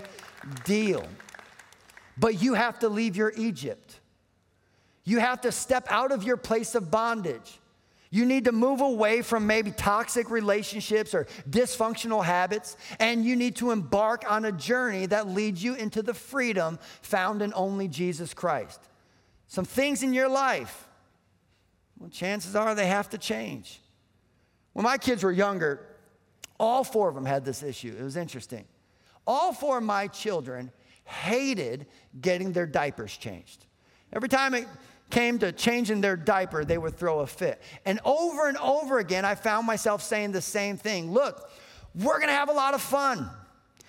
deal. 0.64 1.06
But 2.18 2.42
you 2.42 2.54
have 2.54 2.80
to 2.80 2.90
leave 2.90 3.16
your 3.16 3.34
Egypt. 3.38 4.00
You 5.04 5.20
have 5.20 5.42
to 5.42 5.52
step 5.52 5.86
out 5.90 6.12
of 6.12 6.24
your 6.24 6.38
place 6.38 6.74
of 6.76 6.90
bondage. 6.90 7.60
You 8.12 8.26
need 8.26 8.46
to 8.46 8.52
move 8.52 8.82
away 8.82 9.22
from 9.22 9.48
maybe 9.48 9.72
toxic 9.72 10.30
relationships 10.30 11.14
or 11.14 11.28
dysfunctional 11.50 12.24
habits, 12.24 12.78
and 13.00 13.26
you 13.26 13.36
need 13.36 13.56
to 13.58 13.72
embark 13.72 14.30
on 14.30 14.46
a 14.46 14.52
journey 14.52 15.06
that 15.08 15.28
leads 15.28 15.64
you 15.64 15.76
into 15.76 16.02
the 16.02 16.14
freedom 16.14 16.80
found 17.02 17.42
in 17.42 17.52
only 17.56 17.88
Jesus 17.88 18.34
Christ. 18.34 18.80
Some 19.48 19.66
things 19.66 20.04
in 20.04 20.14
your 20.14 20.30
life, 20.30 20.88
well, 22.00 22.10
chances 22.10 22.56
are 22.56 22.76
they 22.76 22.88
have 22.88 23.10
to 23.10 23.18
change. 23.18 23.82
When 24.74 24.84
my 24.84 24.98
kids 24.98 25.24
were 25.24 25.32
younger, 25.32 25.86
all 26.60 26.84
four 26.84 27.10
of 27.10 27.16
them 27.16 27.26
had 27.26 27.46
this 27.46 27.64
issue. 27.64 27.96
It 27.98 28.04
was 28.04 28.18
interesting. 28.18 28.66
All 29.28 29.54
four 29.54 29.78
of 29.80 29.84
my 29.84 30.08
children 30.08 30.72
hated 31.06 31.88
getting 32.20 32.52
their 32.52 32.68
diapers 32.68 33.16
changed. 33.16 33.66
Every 34.14 34.30
time 34.30 34.54
it 34.54 34.68
came 35.10 35.40
to 35.40 35.52
changing 35.52 36.02
their 36.02 36.16
diaper, 36.16 36.66
they 36.66 36.78
would 36.78 36.98
throw 36.98 37.20
a 37.20 37.28
fit. 37.28 37.62
And 37.86 38.00
over 38.04 38.48
and 38.48 38.58
over 38.58 39.00
again, 39.00 39.26
I 39.26 39.36
found 39.36 39.68
myself 39.68 40.02
saying 40.02 40.32
the 40.32 40.42
same 40.42 40.78
thing 40.78 41.12
Look, 41.12 41.50
we're 41.94 42.20
gonna 42.20 42.34
have 42.34 42.50
a 42.50 42.54
lot 42.54 42.74
of 42.74 42.82
fun. 42.82 43.30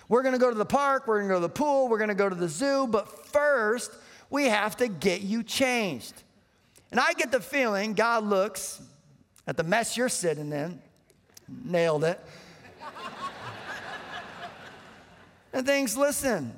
We're 0.09 0.23
gonna 0.23 0.39
go 0.39 0.51
to 0.51 0.57
the 0.57 0.67
park, 0.67 1.07
we're 1.07 1.21
gonna 1.21 1.35
go 1.35 1.41
to 1.41 1.47
the 1.47 1.49
pool, 1.49 1.89
we're 1.89 1.99
gonna 1.99 2.15
go 2.15 2.29
to 2.29 2.35
the 2.35 2.49
zoo, 2.49 2.87
but 2.87 3.27
first, 3.27 3.93
we 4.31 4.45
have 4.45 4.77
to 4.77 4.89
get 4.89 5.23
you 5.23 5.43
changed. 5.43 6.23
And 6.91 7.01
I 7.01 7.13
get 7.15 7.33
the 7.33 7.41
feeling 7.41 7.95
God 7.95 8.25
looks 8.25 8.81
at 9.47 9.57
the 9.57 9.65
mess 9.65 9.97
you're 9.97 10.09
sitting 10.09 10.53
in. 10.53 10.81
Nailed 11.49 12.05
it. 12.05 12.21
and 15.53 15.67
thinks, 15.67 15.97
listen, 15.97 16.55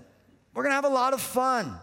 we're 0.54 0.62
gonna 0.62 0.74
have 0.74 0.84
a 0.84 0.90
lot 0.90 1.14
of 1.14 1.20
fun. 1.20 1.78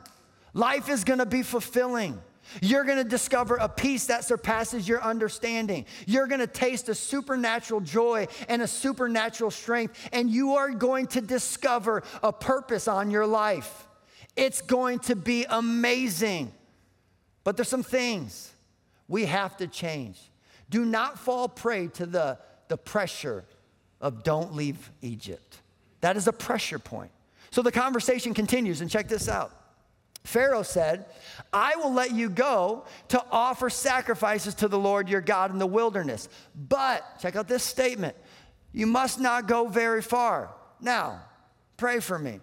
Life 0.54 0.90
is 0.90 1.04
gonna 1.04 1.26
be 1.26 1.44
fulfilling. 1.44 2.20
You're 2.62 2.84
gonna 2.84 3.04
discover 3.04 3.56
a 3.56 3.70
peace 3.70 4.08
that 4.08 4.26
surpasses 4.26 4.88
your 4.88 5.02
understanding. 5.02 5.86
You're 6.06 6.28
gonna 6.28 6.48
taste 6.48 6.89
a 6.89 6.96
supernatural 6.96 7.82
joy 7.82 8.28
and 8.48 8.62
a 8.62 8.68
supernatural 8.68 9.52
strength, 9.52 10.10
and 10.12 10.30
you 10.30 10.56
are 10.56 10.72
going 10.72 11.08
to 11.08 11.22
discover 11.22 12.04
a 12.24 12.34
purpose 12.34 12.88
on 12.88 13.12
your 13.12 13.26
life. 13.28 13.88
It's 14.36 14.62
going 14.62 15.00
to 15.00 15.15
be 15.15 15.46
amazing. 15.50 16.52
But 17.44 17.58
there's 17.58 17.70
some 17.70 17.84
things 17.84 18.52
we 19.08 19.26
have 19.26 19.56
to 19.58 19.68
change. 19.68 20.20
Do 20.70 20.84
not 20.84 21.20
fall 21.20 21.48
prey 21.48 21.88
to 21.89 22.06
the, 22.06 22.39
the 22.68 22.78
pressure 22.78 23.46
of 24.02 24.24
don't 24.24 24.56
leave 24.56 24.91
Egypt. 25.02 25.60
That 26.02 26.18
is 26.18 26.28
a 26.28 26.34
pressure 26.34 26.80
point. 26.80 27.12
So 27.52 27.62
the 27.62 27.72
conversation 27.72 28.34
continues, 28.34 28.82
and 28.82 28.89
check 28.89 29.08
this 29.08 29.30
out. 29.30 29.54
Pharaoh 30.26 30.64
said, 30.64 31.06
I 31.54 31.76
will 31.76 31.94
let 31.94 32.12
you 32.12 32.30
go 32.30 32.86
to 33.10 33.24
offer 33.32 33.70
sacrifices 33.70 34.56
to 34.56 34.68
the 34.68 34.80
Lord 34.80 35.08
your 35.08 35.22
God 35.22 35.52
in 35.52 35.60
the 35.60 35.68
wilderness. 35.68 36.28
But, 36.56 37.04
check 37.22 37.36
out 37.36 37.48
this 37.48 37.64
statement 37.64 38.16
you 38.74 38.88
must 38.88 39.22
not 39.22 39.48
go 39.48 39.70
very 39.70 40.02
far. 40.02 40.54
Now, 40.82 41.22
pray 41.78 42.02
for 42.02 42.20
me. 42.20 42.42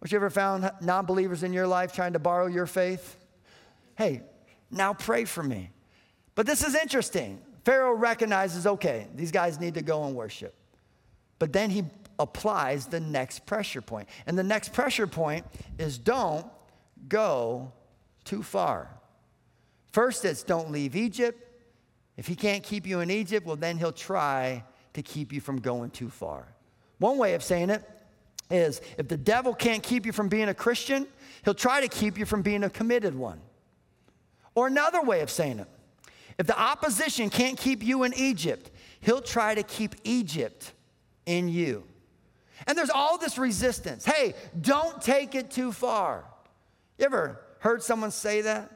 Was 0.00 0.10
you 0.10 0.16
ever 0.16 0.30
found 0.30 0.68
non 0.80 1.06
believers 1.06 1.44
in 1.44 1.52
your 1.52 1.68
life 1.68 1.92
trying 1.92 2.14
to 2.14 2.18
borrow 2.18 2.46
your 2.46 2.66
faith? 2.66 3.16
Hey, 3.96 4.22
now 4.70 4.94
pray 4.94 5.24
for 5.24 5.42
me. 5.42 5.70
But 6.34 6.46
this 6.46 6.64
is 6.64 6.74
interesting. 6.74 7.40
Pharaoh 7.64 7.94
recognizes, 7.94 8.66
okay, 8.66 9.06
these 9.14 9.30
guys 9.30 9.60
need 9.60 9.74
to 9.74 9.82
go 9.82 10.04
and 10.04 10.16
worship. 10.16 10.54
But 11.38 11.52
then 11.52 11.70
he 11.70 11.84
applies 12.18 12.86
the 12.86 13.00
next 13.00 13.46
pressure 13.46 13.82
point. 13.82 14.08
And 14.26 14.36
the 14.36 14.42
next 14.42 14.72
pressure 14.72 15.06
point 15.06 15.46
is 15.78 15.98
don't 15.98 16.46
go 17.08 17.72
too 18.24 18.42
far. 18.42 18.88
First, 19.92 20.24
it's 20.24 20.42
don't 20.42 20.70
leave 20.70 20.94
Egypt. 20.94 21.44
If 22.16 22.26
he 22.26 22.34
can't 22.34 22.62
keep 22.62 22.86
you 22.86 23.00
in 23.00 23.10
Egypt, 23.10 23.46
well, 23.46 23.56
then 23.56 23.78
he'll 23.78 23.92
try 23.92 24.64
to 24.94 25.02
keep 25.02 25.32
you 25.32 25.40
from 25.40 25.60
going 25.60 25.90
too 25.90 26.10
far. 26.10 26.46
One 26.98 27.16
way 27.16 27.34
of 27.34 27.42
saying 27.42 27.70
it 27.70 27.88
is 28.50 28.80
if 28.96 29.08
the 29.08 29.16
devil 29.16 29.54
can't 29.54 29.82
keep 29.82 30.04
you 30.04 30.12
from 30.12 30.28
being 30.28 30.48
a 30.48 30.54
Christian, 30.54 31.06
he'll 31.44 31.54
try 31.54 31.80
to 31.80 31.88
keep 31.88 32.18
you 32.18 32.26
from 32.26 32.42
being 32.42 32.64
a 32.64 32.70
committed 32.70 33.14
one. 33.14 33.40
Or 34.54 34.66
another 34.66 35.02
way 35.02 35.20
of 35.20 35.30
saying 35.30 35.60
it 35.60 35.68
if 36.38 36.46
the 36.46 36.58
opposition 36.58 37.30
can't 37.30 37.58
keep 37.58 37.82
you 37.82 38.04
in 38.04 38.14
Egypt, 38.14 38.70
he'll 39.00 39.20
try 39.20 39.54
to 39.54 39.62
keep 39.62 39.94
Egypt 40.04 40.72
in 41.26 41.48
you. 41.48 41.84
And 42.66 42.76
there's 42.76 42.90
all 42.90 43.18
this 43.18 43.38
resistance. 43.38 44.04
Hey, 44.04 44.34
don't 44.60 45.00
take 45.00 45.34
it 45.34 45.50
too 45.50 45.72
far. 45.72 46.24
You 46.98 47.04
ever 47.06 47.40
heard 47.60 47.82
someone 47.82 48.10
say 48.10 48.42
that? 48.42 48.72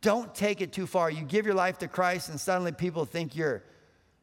Don't 0.00 0.32
take 0.34 0.60
it 0.60 0.72
too 0.72 0.86
far. 0.86 1.10
You 1.10 1.22
give 1.24 1.44
your 1.44 1.56
life 1.56 1.78
to 1.78 1.88
Christ, 1.88 2.28
and 2.28 2.40
suddenly 2.40 2.72
people 2.72 3.04
think 3.04 3.34
you're, 3.34 3.64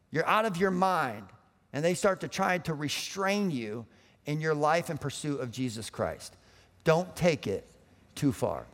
you're 0.10 0.26
out 0.26 0.46
of 0.46 0.58
your 0.58 0.72
mind, 0.72 1.28
and 1.74 1.84
they 1.84 1.94
start 1.94 2.22
to 2.22 2.30
try 2.30 2.58
to 2.60 2.74
restrain 2.74 3.52
you 3.52 3.86
in 4.26 4.40
your 4.40 4.56
life 4.56 4.90
and 4.90 5.00
pursuit 5.00 5.42
of 5.42 5.52
Jesus 5.52 5.90
Christ. 5.90 6.36
Don't 6.86 7.14
take 7.16 7.46
it 7.46 7.68
too 8.16 8.32
far. 8.32 8.66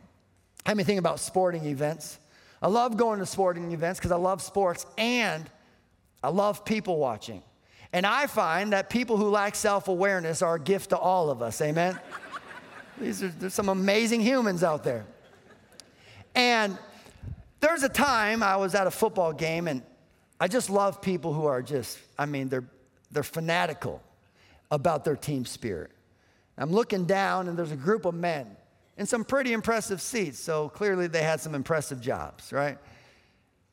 Have 0.64 0.76
me 0.76 0.84
think 0.84 1.00
about 1.00 1.18
sporting 1.18 1.64
events. 1.66 2.18
I 2.60 2.68
love 2.68 2.96
going 2.96 3.18
to 3.18 3.26
sporting 3.26 3.72
events 3.72 3.98
because 3.98 4.12
I 4.12 4.16
love 4.16 4.40
sports 4.40 4.86
and 4.96 5.50
I 6.22 6.28
love 6.28 6.64
people 6.64 6.98
watching. 6.98 7.42
And 7.92 8.06
I 8.06 8.26
find 8.26 8.72
that 8.72 8.88
people 8.88 9.16
who 9.16 9.28
lack 9.28 9.56
self 9.56 9.88
awareness 9.88 10.40
are 10.40 10.54
a 10.54 10.60
gift 10.60 10.90
to 10.90 10.96
all 10.96 11.30
of 11.30 11.42
us. 11.42 11.60
Amen? 11.60 11.98
These 13.02 13.22
are, 13.24 13.28
there's 13.28 13.54
some 13.54 13.68
amazing 13.68 14.20
humans 14.20 14.62
out 14.62 14.84
there. 14.84 15.04
And 16.36 16.78
there's 17.60 17.82
a 17.82 17.88
time 17.88 18.42
I 18.42 18.56
was 18.56 18.74
at 18.74 18.86
a 18.86 18.90
football 18.90 19.32
game, 19.32 19.66
and 19.66 19.82
I 20.38 20.46
just 20.46 20.70
love 20.70 21.02
people 21.02 21.32
who 21.32 21.46
are 21.46 21.62
just, 21.62 21.98
I 22.16 22.26
mean, 22.26 22.48
they're, 22.48 22.64
they're 23.10 23.22
fanatical 23.22 24.00
about 24.70 25.04
their 25.04 25.16
team 25.16 25.44
spirit. 25.44 25.90
I'm 26.56 26.70
looking 26.70 27.04
down, 27.04 27.48
and 27.48 27.58
there's 27.58 27.72
a 27.72 27.76
group 27.76 28.04
of 28.04 28.14
men 28.14 28.56
in 28.96 29.06
some 29.06 29.24
pretty 29.24 29.52
impressive 29.52 30.00
seats. 30.00 30.38
So 30.38 30.68
clearly 30.68 31.08
they 31.08 31.22
had 31.22 31.40
some 31.40 31.56
impressive 31.56 32.00
jobs, 32.00 32.52
right? 32.52 32.78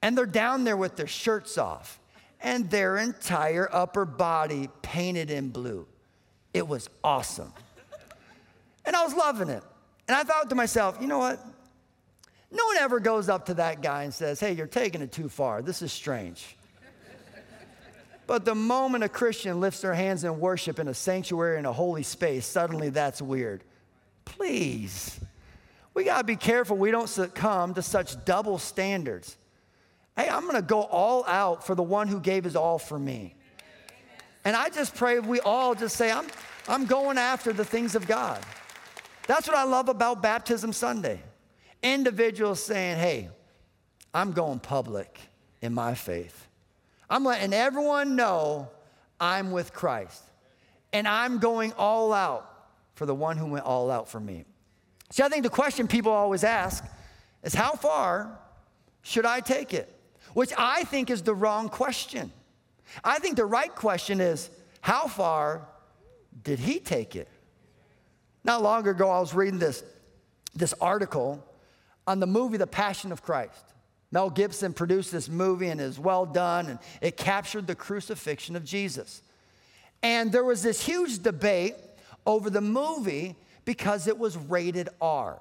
And 0.01 0.17
they're 0.17 0.25
down 0.25 0.63
there 0.63 0.77
with 0.77 0.95
their 0.95 1.07
shirts 1.07 1.57
off 1.57 1.99
and 2.41 2.69
their 2.69 2.97
entire 2.97 3.69
upper 3.71 4.05
body 4.05 4.69
painted 4.81 5.29
in 5.29 5.49
blue. 5.49 5.85
It 6.53 6.67
was 6.67 6.89
awesome. 7.03 7.53
And 8.89 8.95
I 8.95 9.03
was 9.03 9.13
loving 9.13 9.49
it. 9.49 9.61
And 10.07 10.17
I 10.17 10.23
thought 10.23 10.49
to 10.49 10.55
myself, 10.55 10.97
you 10.99 11.05
know 11.05 11.19
what? 11.19 11.39
No 12.49 12.65
one 12.65 12.77
ever 12.77 12.99
goes 12.99 13.29
up 13.29 13.45
to 13.45 13.53
that 13.53 13.83
guy 13.83 14.01
and 14.01 14.11
says, 14.11 14.39
hey, 14.39 14.53
you're 14.53 14.65
taking 14.65 15.03
it 15.03 15.11
too 15.11 15.29
far. 15.29 15.61
This 15.61 15.83
is 15.83 15.91
strange. 15.91 16.57
but 18.25 18.45
the 18.45 18.55
moment 18.55 19.03
a 19.03 19.07
Christian 19.07 19.59
lifts 19.59 19.81
their 19.81 19.93
hands 19.93 20.23
in 20.23 20.39
worship 20.39 20.79
in 20.79 20.87
a 20.87 20.95
sanctuary 20.95 21.59
in 21.59 21.67
a 21.67 21.71
holy 21.71 22.01
space, 22.01 22.47
suddenly 22.47 22.89
that's 22.89 23.21
weird. 23.21 23.63
Please. 24.25 25.19
We 25.93 26.03
got 26.03 26.17
to 26.17 26.23
be 26.23 26.35
careful 26.35 26.75
we 26.75 26.89
don't 26.89 27.09
succumb 27.09 27.75
to 27.75 27.83
such 27.83 28.25
double 28.25 28.57
standards. 28.57 29.37
Hey, 30.17 30.29
I'm 30.29 30.45
going 30.45 30.55
to 30.55 30.63
go 30.63 30.81
all 30.81 31.23
out 31.27 31.63
for 31.63 31.75
the 31.75 31.83
one 31.83 32.07
who 32.07 32.19
gave 32.19 32.43
his 32.43 32.55
all 32.55 32.79
for 32.79 32.97
me. 32.97 33.35
And 34.43 34.55
I 34.55 34.69
just 34.69 34.95
pray 34.95 35.19
we 35.19 35.39
all 35.41 35.75
just 35.75 35.95
say, 35.95 36.11
I'm, 36.11 36.25
I'm 36.67 36.87
going 36.87 37.19
after 37.19 37.53
the 37.53 37.63
things 37.63 37.93
of 37.93 38.07
God. 38.07 38.43
That's 39.29 39.47
what 39.47 39.55
I 39.55 39.63
love 39.63 39.89
about 39.89 40.23
Baptism 40.23 40.73
Sunday. 40.73 41.21
Individuals 41.83 42.61
saying, 42.63 42.97
hey, 42.97 43.29
I'm 44.11 44.31
going 44.31 44.59
public 44.59 45.19
in 45.61 45.71
my 45.71 45.93
faith. 45.93 46.47
I'm 47.07 47.23
letting 47.23 47.53
everyone 47.53 48.15
know 48.15 48.69
I'm 49.19 49.51
with 49.51 49.71
Christ. 49.71 50.23
And 50.91 51.07
I'm 51.07 51.37
going 51.37 51.73
all 51.77 52.11
out 52.11 52.49
for 52.95 53.05
the 53.05 53.13
one 53.13 53.37
who 53.37 53.45
went 53.45 53.65
all 53.65 53.91
out 53.91 54.09
for 54.09 54.19
me. 54.19 54.45
See, 55.11 55.21
I 55.21 55.29
think 55.29 55.43
the 55.43 55.49
question 55.51 55.87
people 55.87 56.11
always 56.11 56.43
ask 56.43 56.83
is 57.43 57.53
how 57.53 57.73
far 57.73 58.39
should 59.03 59.27
I 59.27 59.41
take 59.41 59.75
it? 59.75 59.95
which 60.33 60.51
I 60.57 60.83
think 60.85 61.09
is 61.09 61.21
the 61.21 61.33
wrong 61.33 61.69
question. 61.69 62.31
I 63.03 63.19
think 63.19 63.35
the 63.35 63.45
right 63.45 63.73
question 63.73 64.21
is 64.21 64.49
how 64.81 65.07
far 65.07 65.67
did 66.43 66.59
he 66.59 66.79
take 66.79 67.15
it? 67.15 67.27
Not 68.43 68.61
long 68.61 68.87
ago, 68.87 69.09
I 69.09 69.19
was 69.19 69.33
reading 69.33 69.59
this, 69.59 69.83
this 70.55 70.73
article 70.79 71.43
on 72.07 72.19
the 72.19 72.27
movie 72.27 72.57
The 72.57 72.67
Passion 72.67 73.11
of 73.11 73.21
Christ. 73.21 73.63
Mel 74.11 74.29
Gibson 74.29 74.73
produced 74.73 75.11
this 75.11 75.29
movie 75.29 75.67
and 75.67 75.79
is 75.79 75.99
well 75.99 76.25
done, 76.25 76.67
and 76.67 76.79
it 77.01 77.15
captured 77.15 77.67
the 77.67 77.75
crucifixion 77.75 78.55
of 78.55 78.63
Jesus. 78.63 79.21
And 80.01 80.31
there 80.31 80.43
was 80.43 80.63
this 80.63 80.83
huge 80.83 81.21
debate 81.21 81.75
over 82.25 82.49
the 82.49 82.61
movie 82.61 83.35
because 83.65 84.07
it 84.07 84.17
was 84.17 84.35
rated 84.35 84.89
R. 84.99 85.39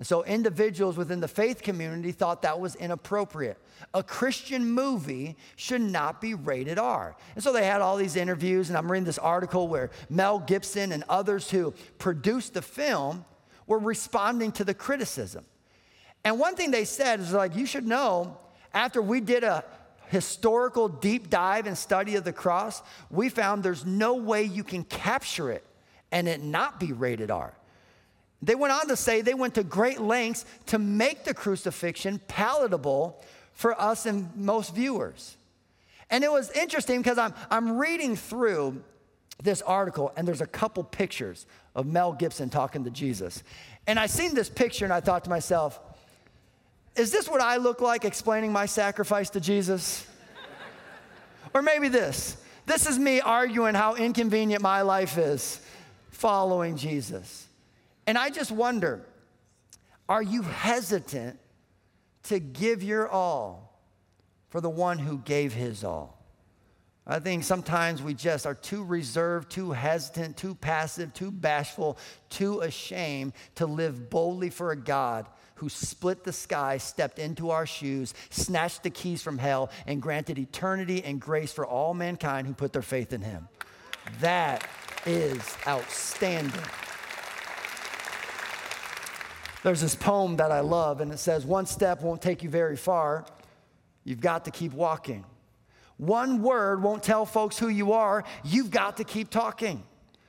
And 0.00 0.06
so 0.06 0.24
individuals 0.24 0.96
within 0.96 1.20
the 1.20 1.28
faith 1.28 1.60
community 1.60 2.10
thought 2.10 2.40
that 2.40 2.58
was 2.58 2.74
inappropriate. 2.74 3.58
A 3.92 4.02
Christian 4.02 4.64
movie 4.64 5.36
should 5.56 5.82
not 5.82 6.22
be 6.22 6.32
rated 6.32 6.78
R. 6.78 7.14
And 7.34 7.44
so 7.44 7.52
they 7.52 7.66
had 7.66 7.82
all 7.82 7.98
these 7.98 8.16
interviews, 8.16 8.70
and 8.70 8.78
I'm 8.78 8.90
reading 8.90 9.04
this 9.04 9.18
article 9.18 9.68
where 9.68 9.90
Mel 10.08 10.38
Gibson 10.38 10.92
and 10.92 11.04
others 11.10 11.50
who 11.50 11.74
produced 11.98 12.54
the 12.54 12.62
film 12.62 13.26
were 13.66 13.78
responding 13.78 14.52
to 14.52 14.64
the 14.64 14.72
criticism. 14.72 15.44
And 16.24 16.38
one 16.38 16.56
thing 16.56 16.70
they 16.70 16.86
said 16.86 17.20
is 17.20 17.34
like, 17.34 17.54
you 17.54 17.66
should 17.66 17.86
know, 17.86 18.38
after 18.72 19.02
we 19.02 19.20
did 19.20 19.44
a 19.44 19.66
historical 20.06 20.88
deep 20.88 21.28
dive 21.28 21.66
and 21.66 21.76
study 21.76 22.16
of 22.16 22.24
the 22.24 22.32
cross, 22.32 22.82
we 23.10 23.28
found 23.28 23.62
there's 23.62 23.84
no 23.84 24.14
way 24.14 24.44
you 24.44 24.64
can 24.64 24.82
capture 24.82 25.50
it 25.50 25.62
and 26.10 26.26
it 26.26 26.42
not 26.42 26.80
be 26.80 26.94
rated 26.94 27.30
R. 27.30 27.52
They 28.42 28.54
went 28.54 28.72
on 28.72 28.88
to 28.88 28.96
say 28.96 29.20
they 29.20 29.34
went 29.34 29.54
to 29.54 29.64
great 29.64 30.00
lengths 30.00 30.46
to 30.66 30.78
make 30.78 31.24
the 31.24 31.34
crucifixion 31.34 32.20
palatable 32.26 33.22
for 33.52 33.78
us 33.78 34.06
and 34.06 34.34
most 34.34 34.74
viewers. 34.74 35.36
And 36.08 36.24
it 36.24 36.32
was 36.32 36.50
interesting 36.52 37.00
because 37.02 37.18
I'm, 37.18 37.34
I'm 37.50 37.78
reading 37.78 38.16
through 38.16 38.82
this 39.42 39.62
article 39.62 40.12
and 40.16 40.26
there's 40.26 40.40
a 40.40 40.46
couple 40.46 40.82
pictures 40.84 41.46
of 41.74 41.86
Mel 41.86 42.12
Gibson 42.12 42.50
talking 42.50 42.84
to 42.84 42.90
Jesus. 42.90 43.42
And 43.86 43.98
I 43.98 44.06
seen 44.06 44.34
this 44.34 44.48
picture 44.48 44.84
and 44.84 44.92
I 44.92 45.00
thought 45.00 45.24
to 45.24 45.30
myself, 45.30 45.78
is 46.96 47.12
this 47.12 47.28
what 47.28 47.40
I 47.40 47.56
look 47.58 47.80
like 47.80 48.04
explaining 48.04 48.52
my 48.52 48.66
sacrifice 48.66 49.30
to 49.30 49.40
Jesus? 49.40 50.06
or 51.54 51.62
maybe 51.62 51.88
this. 51.88 52.36
This 52.66 52.88
is 52.88 52.98
me 52.98 53.20
arguing 53.20 53.74
how 53.74 53.94
inconvenient 53.94 54.62
my 54.62 54.82
life 54.82 55.18
is 55.18 55.60
following 56.10 56.76
Jesus. 56.76 57.46
And 58.10 58.18
I 58.18 58.28
just 58.30 58.50
wonder 58.50 59.06
are 60.08 60.20
you 60.20 60.42
hesitant 60.42 61.38
to 62.24 62.40
give 62.40 62.82
your 62.82 63.08
all 63.08 63.80
for 64.48 64.60
the 64.60 64.68
one 64.68 64.98
who 64.98 65.18
gave 65.18 65.52
his 65.52 65.84
all? 65.84 66.20
I 67.06 67.20
think 67.20 67.44
sometimes 67.44 68.02
we 68.02 68.14
just 68.14 68.48
are 68.48 68.54
too 68.56 68.82
reserved, 68.82 69.52
too 69.52 69.70
hesitant, 69.70 70.36
too 70.36 70.56
passive, 70.56 71.14
too 71.14 71.30
bashful, 71.30 71.98
too 72.30 72.62
ashamed 72.62 73.32
to 73.54 73.66
live 73.66 74.10
boldly 74.10 74.50
for 74.50 74.72
a 74.72 74.76
God 74.76 75.28
who 75.54 75.68
split 75.68 76.24
the 76.24 76.32
sky, 76.32 76.78
stepped 76.78 77.20
into 77.20 77.50
our 77.50 77.64
shoes, 77.64 78.12
snatched 78.30 78.82
the 78.82 78.90
keys 78.90 79.22
from 79.22 79.38
hell, 79.38 79.70
and 79.86 80.02
granted 80.02 80.36
eternity 80.36 81.04
and 81.04 81.20
grace 81.20 81.52
for 81.52 81.64
all 81.64 81.94
mankind 81.94 82.48
who 82.48 82.54
put 82.54 82.72
their 82.72 82.82
faith 82.82 83.12
in 83.12 83.20
him. 83.20 83.46
That 84.18 84.68
is 85.06 85.56
outstanding. 85.64 86.60
There's 89.62 89.80
this 89.80 89.94
poem 89.94 90.36
that 90.36 90.50
I 90.50 90.60
love, 90.60 91.00
and 91.00 91.12
it 91.12 91.18
says, 91.18 91.44
One 91.44 91.66
step 91.66 92.02
won't 92.02 92.22
take 92.22 92.42
you 92.42 92.48
very 92.48 92.76
far. 92.76 93.26
You've 94.04 94.20
got 94.20 94.46
to 94.46 94.50
keep 94.50 94.72
walking. 94.72 95.24
One 95.98 96.42
word 96.42 96.82
won't 96.82 97.02
tell 97.02 97.26
folks 97.26 97.58
who 97.58 97.68
you 97.68 97.92
are. 97.92 98.24
You've 98.42 98.70
got 98.70 98.96
to 98.96 99.04
keep 99.04 99.28
talking. 99.28 99.82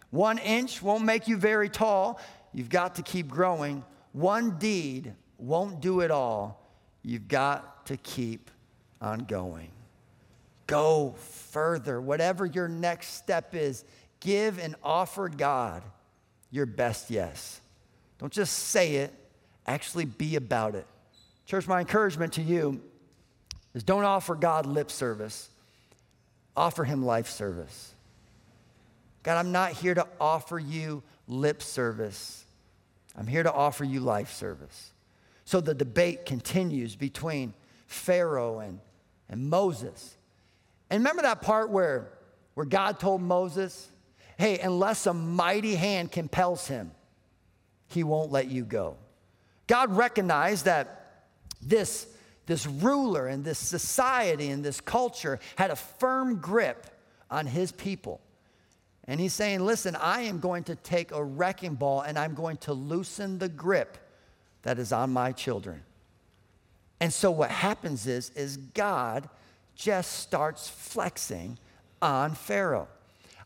One 0.10 0.38
inch 0.38 0.82
won't 0.82 1.06
make 1.06 1.30
you 1.30 1.38
very 1.38 1.70
tall. 1.70 2.20
You've 2.54 2.70
got 2.70 2.96
to 2.96 3.02
keep 3.02 3.30
growing. 3.30 3.86
One 4.12 4.58
deed 4.58 5.14
won't 5.38 5.80
do 5.80 6.02
it 6.02 6.12
all. 6.12 6.70
You've 7.02 7.30
got 7.30 7.86
to 7.86 7.96
keep 7.96 8.52
on 9.00 9.20
going. 9.20 9.72
Go 10.68 11.16
further. 11.18 12.02
Whatever 12.02 12.46
your 12.46 12.68
next 12.68 13.14
step 13.16 13.56
is, 13.56 13.86
give 14.20 14.60
and 14.60 14.76
offer 14.84 15.30
God 15.30 15.84
your 16.50 16.66
best 16.66 17.10
yes. 17.10 17.62
Don't 18.20 18.32
just 18.32 18.54
say 18.54 18.96
it, 18.96 19.14
actually 19.68 20.06
be 20.06 20.36
about 20.36 20.76
it. 20.76 20.86
Church, 21.46 21.68
my 21.68 21.80
encouragement 21.80 22.34
to 22.34 22.42
you 22.42 22.82
is 23.74 23.84
don't 23.84 24.04
offer 24.04 24.36
God 24.36 24.66
lip 24.66 24.92
service, 24.92 25.50
offer 26.56 26.84
Him 26.84 27.06
life 27.06 27.30
service. 27.30 27.94
God, 29.24 29.38
I'm 29.38 29.52
not 29.52 29.74
here 29.74 29.94
to 29.94 30.08
offer 30.20 30.58
you 30.58 31.04
lip 31.28 31.62
service, 31.62 32.46
I'm 33.18 33.28
here 33.28 33.44
to 33.44 33.52
offer 33.52 33.84
you 33.84 34.00
life 34.00 34.32
service. 34.32 34.92
So 35.46 35.60
the 35.60 35.74
debate 35.74 36.26
continues 36.26 36.96
between 36.96 37.54
Pharaoh 37.88 38.60
and, 38.60 38.80
and 39.30 39.50
Moses. 39.50 40.16
And 40.90 41.00
remember 41.00 41.24
that 41.24 41.42
part 41.42 41.70
where, 41.70 42.10
where 42.54 42.66
God 42.66 43.00
told 43.00 43.22
Moses, 43.22 43.90
hey, 44.38 44.60
unless 44.60 45.08
a 45.08 45.14
mighty 45.14 45.76
hand 45.76 46.12
compels 46.12 46.68
him, 46.68 46.92
he 47.88 48.04
won't 48.04 48.32
let 48.32 48.48
you 48.48 48.64
go. 48.64 48.96
God 49.72 49.96
recognized 49.96 50.66
that 50.66 51.22
this, 51.62 52.06
this 52.46 52.68
ruler 52.68 53.28
and 53.28 53.46
this 53.46 53.58
society 53.58 54.50
and 54.50 54.66
this 54.66 54.82
culture 54.82 55.40
had 55.56 55.72
a 55.72 55.78
firm 55.78 56.42
grip 56.42 56.88
on 57.30 57.46
his 57.46 57.72
people. 57.72 58.20
And 59.06 59.18
he's 59.18 59.32
saying, 59.32 59.62
Listen, 59.62 59.96
I 59.96 60.24
am 60.24 60.42
going 60.42 60.66
to 60.66 60.76
take 60.76 61.14
a 61.14 61.24
wrecking 61.24 61.76
ball 61.76 62.02
and 62.02 62.20
I'm 62.20 62.34
going 62.34 62.58
to 62.58 62.74
loosen 62.74 63.40
the 63.40 63.48
grip 63.48 63.98
that 64.64 64.78
is 64.78 64.92
on 64.92 65.14
my 65.14 65.32
children. 65.32 65.84
And 67.00 67.14
so 67.14 67.32
what 67.32 67.50
happens 67.50 68.08
is, 68.08 68.30
is 68.32 68.58
God 68.58 69.30
just 69.76 70.20
starts 70.20 70.68
flexing 70.68 71.58
on 72.02 72.36
Pharaoh. 72.36 72.90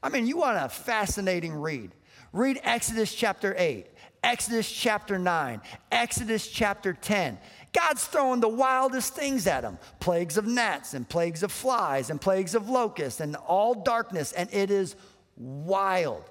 I 0.01 0.09
mean, 0.09 0.25
you 0.25 0.37
want 0.37 0.57
a 0.57 0.69
fascinating 0.69 1.53
read. 1.53 1.91
Read 2.33 2.59
Exodus 2.63 3.13
chapter 3.13 3.53
8. 3.55 3.85
Exodus 4.25 4.71
chapter 4.71 5.19
9, 5.19 5.61
Exodus 5.91 6.47
chapter 6.47 6.93
10. 6.93 7.37
God's 7.71 8.03
throwing 8.05 8.39
the 8.39 8.49
wildest 8.49 9.13
things 9.13 9.45
at 9.45 9.61
them 9.61 9.77
plagues 9.99 10.35
of 10.37 10.47
gnats 10.47 10.95
and 10.95 11.07
plagues 11.07 11.43
of 11.43 11.51
flies 11.51 12.09
and 12.09 12.19
plagues 12.19 12.55
of 12.55 12.67
locusts 12.67 13.21
and 13.21 13.35
all 13.35 13.75
darkness, 13.75 14.31
and 14.31 14.51
it 14.51 14.71
is 14.71 14.95
wild. 15.37 16.23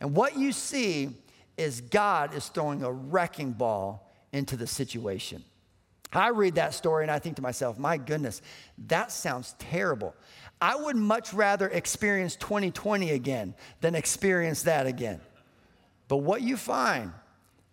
And 0.00 0.16
what 0.16 0.36
you 0.36 0.50
see 0.50 1.10
is 1.56 1.82
God 1.82 2.34
is 2.34 2.48
throwing 2.48 2.82
a 2.82 2.90
wrecking 2.90 3.52
ball 3.52 4.10
into 4.32 4.56
the 4.56 4.66
situation. 4.66 5.44
I 6.12 6.30
read 6.30 6.56
that 6.56 6.74
story 6.74 7.04
and 7.04 7.12
I 7.12 7.20
think 7.20 7.36
to 7.36 7.42
myself, 7.42 7.78
my 7.78 7.96
goodness, 7.96 8.42
that 8.88 9.12
sounds 9.12 9.54
terrible. 9.60 10.16
I 10.60 10.74
would 10.74 10.96
much 10.96 11.32
rather 11.32 11.68
experience 11.68 12.34
2020 12.34 13.12
again 13.12 13.54
than 13.82 13.94
experience 13.94 14.64
that 14.64 14.88
again. 14.88 15.20
But 16.08 16.18
what 16.18 16.42
you 16.42 16.56
find 16.56 17.12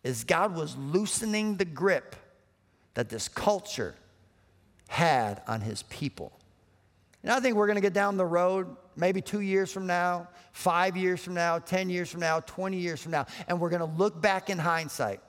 is 0.03 0.23
God 0.23 0.55
was 0.55 0.75
loosening 0.77 1.57
the 1.57 1.65
grip 1.65 2.15
that 2.93 3.09
this 3.09 3.27
culture 3.27 3.95
had 4.87 5.41
on 5.47 5.61
his 5.61 5.83
people. 5.83 6.31
And 7.23 7.31
I 7.31 7.39
think 7.39 7.55
we're 7.55 7.67
going 7.67 7.77
to 7.77 7.81
get 7.81 7.93
down 7.93 8.17
the 8.17 8.25
road 8.25 8.75
maybe 8.95 9.21
two 9.21 9.39
years 9.39 9.71
from 9.71 9.87
now, 9.87 10.27
five 10.51 10.95
years 10.97 11.23
from 11.23 11.33
now, 11.33 11.57
10 11.57 11.89
years 11.89 12.11
from 12.11 12.19
now, 12.19 12.41
20 12.41 12.77
years 12.77 13.01
from 13.01 13.11
now, 13.11 13.25
and 13.47 13.59
we're 13.59 13.69
going 13.69 13.79
to 13.79 13.97
look 13.97 14.21
back 14.21 14.49
in 14.49 14.59
hindsight 14.59 15.19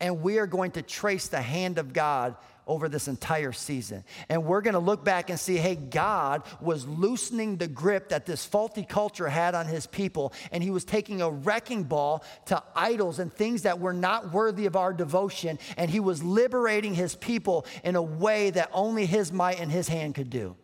and 0.00 0.22
we 0.22 0.38
are 0.38 0.46
going 0.46 0.70
to 0.72 0.82
trace 0.82 1.28
the 1.28 1.40
hand 1.40 1.78
of 1.78 1.92
God 1.92 2.36
over 2.68 2.88
this 2.88 3.08
entire 3.08 3.52
season. 3.52 4.04
And 4.28 4.44
we're 4.44 4.60
to 4.74 4.78
look 4.78 5.04
back 5.04 5.30
and 5.30 5.40
see 5.40 5.56
hey, 5.56 5.74
God 5.74 6.42
was 6.60 6.86
loosening 6.86 7.56
the 7.56 7.66
grip 7.66 8.10
that 8.10 8.26
this 8.26 8.44
faulty 8.44 8.84
culture 8.84 9.28
had 9.28 9.54
on 9.54 9.66
his 9.66 9.86
people, 9.86 10.32
and 10.52 10.62
he 10.62 10.70
was 10.70 10.84
taking 10.84 11.20
a 11.20 11.30
wrecking 11.30 11.82
ball 11.84 12.22
to 12.46 12.62
idols 12.76 13.18
and 13.18 13.32
things 13.32 13.62
that 13.62 13.80
were 13.80 13.92
not 13.92 14.32
worthy 14.32 14.66
of 14.66 14.76
our 14.76 14.92
devotion, 14.92 15.58
and 15.76 15.90
he 15.90 15.98
was 15.98 16.22
liberating 16.22 16.94
his 16.94 17.14
people 17.16 17.66
in 17.82 17.96
a 17.96 18.02
way 18.02 18.50
that 18.50 18.70
only 18.72 19.06
his 19.06 19.32
might 19.32 19.58
and 19.58 19.72
his 19.72 19.88
hand 19.88 20.14
could 20.14 20.30
do. 20.30 20.54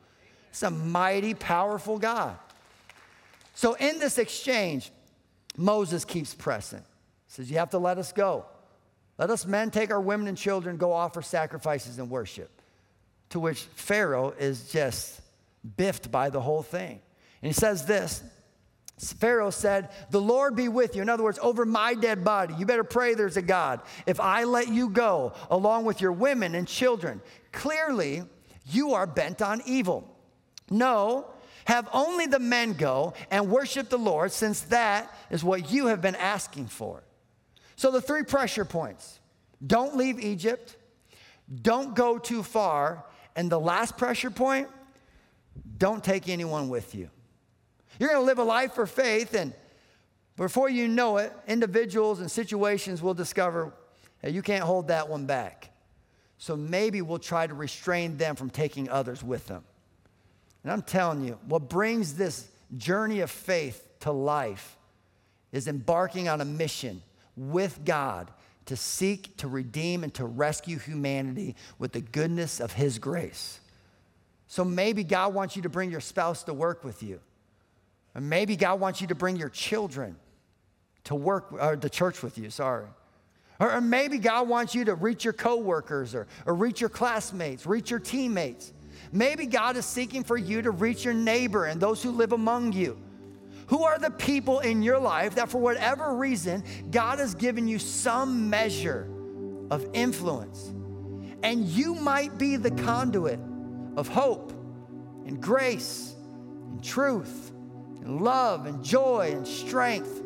It's 0.51 0.63
a 0.63 0.71
mighty, 0.71 1.35
powerful 1.35 1.99
God. 1.99 2.39
So, 3.55 3.75
in 3.75 3.99
this 3.99 4.19
exchange, 4.19 4.93
Moses 5.57 6.05
keeps 6.05 6.35
pressing. 6.35 6.81
He 6.81 7.33
says, 7.33 7.51
You 7.51 7.59
have 7.59 7.71
to 7.71 7.79
let 7.79 7.99
us 7.99 8.13
go. 8.13 8.47
Let 9.19 9.31
us 9.31 9.47
men 9.47 9.71
take 9.71 9.91
our 9.91 10.01
women 10.01 10.27
and 10.27 10.37
children, 10.37 10.77
go 10.77 10.93
offer 10.93 11.23
sacrifices 11.23 11.99
and 11.99 12.11
worship. 12.11 12.51
To 13.31 13.41
which 13.41 13.63
Pharaoh 13.75 14.35
is 14.39 14.71
just 14.71 15.21
biffed 15.77 16.11
by 16.11 16.31
the 16.31 16.41
whole 16.41 16.63
thing. 16.63 17.01
And 17.43 17.49
he 17.49 17.53
says 17.53 17.87
this 17.87 18.23
Pharaoh 18.99 19.51
said, 19.51 19.91
The 20.11 20.21
Lord 20.21 20.55
be 20.55 20.69
with 20.69 20.95
you. 20.95 21.03
In 21.03 21.09
other 21.09 21.25
words, 21.25 21.39
over 21.43 21.65
my 21.65 21.95
dead 21.95 22.25
body, 22.25 22.55
you 22.55 22.67
better 22.67 22.85
pray 22.85 23.15
there's 23.15 23.37
a 23.37 23.43
God. 23.43 23.81
If 24.07 24.21
I 24.21 24.45
let 24.45 24.69
you 24.69 24.89
go 24.89 25.33
along 25.51 25.85
with 25.85 26.01
your 26.01 26.13
women 26.13 26.55
and 26.55 26.67
children, 26.67 27.21
clearly 27.53 28.23
you 28.67 28.95
are 28.95 29.07
bent 29.07 29.43
on 29.43 29.63
evil. 29.67 30.09
No, 30.71 31.27
have 31.67 31.89
only 31.93 32.27
the 32.27 32.39
men 32.39 32.75
go 32.75 33.15
and 33.31 33.51
worship 33.51 33.89
the 33.89 33.99
Lord, 33.99 34.33
since 34.33 34.61
that 34.63 35.13
is 35.31 35.43
what 35.43 35.71
you 35.71 35.87
have 35.87 36.01
been 36.01 36.17
asking 36.17 36.67
for. 36.67 37.03
So, 37.77 37.91
the 37.91 38.01
three 38.01 38.23
pressure 38.23 38.65
points 38.65 39.21
don't 39.65 39.97
leave 39.97 40.21
Egypt, 40.21 40.77
don't 41.63 41.95
go 41.95 42.19
too 42.19 42.43
far, 42.43 43.05
and 43.37 43.51
the 43.51 43.61
last 43.61 43.97
pressure 43.97 44.31
point 44.31 44.69
don't 45.79 46.03
take 46.03 46.29
anyone 46.29 46.69
with 46.69 46.95
you. 46.95 47.11
You're 47.99 48.11
going 48.11 48.21
to 48.21 48.27
live 48.27 48.39
a 48.39 48.45
life 48.45 48.73
for 48.73 48.87
faith, 48.87 49.35
and 49.35 49.53
before 50.37 50.69
you 50.69 50.89
know 50.89 51.19
it, 51.19 51.33
individuals 51.47 52.21
and 52.21 52.31
situations 52.31 53.03
will 53.03 53.15
discover 53.15 53.73
hey, 54.23 54.31
you 54.31 54.43
can't 54.43 54.65
hold 54.65 54.89
that 54.89 55.09
one 55.09 55.27
back. 55.27 55.71
So 56.39 56.57
maybe 56.57 57.03
we'll 57.03 57.19
try 57.19 57.47
to 57.47 57.55
restrain 57.55 58.17
them 58.17 58.37
from 58.37 58.51
taking 58.51 58.89
others 58.89 59.23
with 59.23 59.47
them. 59.47 59.65
And 60.63 60.73
I'm 60.73 60.83
telling 60.83 61.25
you, 61.25 61.39
what 61.47 61.69
brings 61.69 62.15
this 62.15 62.49
journey 62.77 63.21
of 63.21 63.31
faith 63.31 63.87
to 64.01 64.13
life 64.13 64.77
is 65.53 65.69
embarking 65.69 66.29
on 66.29 66.41
a 66.41 66.45
mission 66.45 67.03
with 67.37 67.85
God 67.85 68.31
to 68.67 68.77
seek 68.77 69.37
to 69.39 69.49
redeem 69.49 70.05
and 70.05 70.15
to 70.15 70.25
rescue 70.25 70.79
humanity 70.79 71.55
with 71.79 71.93
the 71.93 72.01
goodness 72.01 72.61
of 72.61 72.73
His 72.73 72.99
grace. 72.99 73.61
So 74.49 74.65
maybe 74.65 75.05
God 75.05 75.35
wants 75.35 75.57
you 75.57 75.63
to 75.63 75.69
bring 75.69 75.91
your 75.91 76.01
spouse 76.01 76.45
to 76.45 76.55
work 76.55 76.85
with 76.85 77.03
you. 77.03 77.21
Or 78.15 78.21
maybe 78.21 78.57
God 78.57 78.81
wants 78.81 79.01
you 79.01 79.09
to 79.09 79.15
bring 79.15 79.37
your 79.37 79.49
children 79.49 80.17
to 81.05 81.15
work 81.15 81.53
or 81.53 81.77
the 81.77 81.91
church 81.91 82.23
with 82.23 82.39
you, 82.39 82.51
sorry. 82.51 82.87
Or, 83.61 83.73
or 83.73 83.81
maybe 83.81 84.19
God 84.19 84.49
wants 84.49 84.75
you 84.75 84.85
to 84.87 84.95
reach 84.95 85.25
your 85.25 85.33
coworkers 85.33 86.15
or, 86.15 86.27
or 86.47 86.55
reach 86.55 86.81
your 86.81 86.91
classmates, 86.91 87.67
reach 87.67 87.91
your 87.91 88.01
teammates. 88.01 88.73
Maybe 89.13 89.47
God 89.47 89.77
is 89.77 89.85
seeking 89.85 90.25
for 90.25 90.37
you 90.37 90.63
to 90.63 90.71
reach 90.71 91.05
your 91.05 91.15
neighbor 91.15 91.67
and 91.67 91.81
those 91.81 92.03
who 92.03 92.11
live 92.11 92.33
among 92.33 92.73
you. 92.73 92.99
Who 93.69 93.83
are 93.85 93.99
the 93.99 94.11
people 94.11 94.61
in 94.61 94.83
your 94.83 94.99
life 94.99 95.37
that, 95.37 95.49
for 95.49 95.59
whatever 95.59 96.15
reason, 96.15 96.65
God 96.91 97.19
has 97.19 97.35
given 97.35 97.67
you 97.67 97.79
some 97.79 98.51
measure 98.51 99.09
of 99.71 99.87
influence? 99.95 100.73
And 101.43 101.65
you 101.67 101.95
might 101.95 102.39
be 102.39 102.57
the 102.57 102.71
conduit 102.71 103.41
of 103.97 104.09
hope 104.09 104.53
and 105.27 105.41
grace 105.41 106.15
and 106.71 106.83
truth 106.83 107.53
and 108.01 108.21
love 108.21 108.67
and 108.67 108.85
joy 108.85 109.33
and 109.33 109.47
strength 109.47 110.23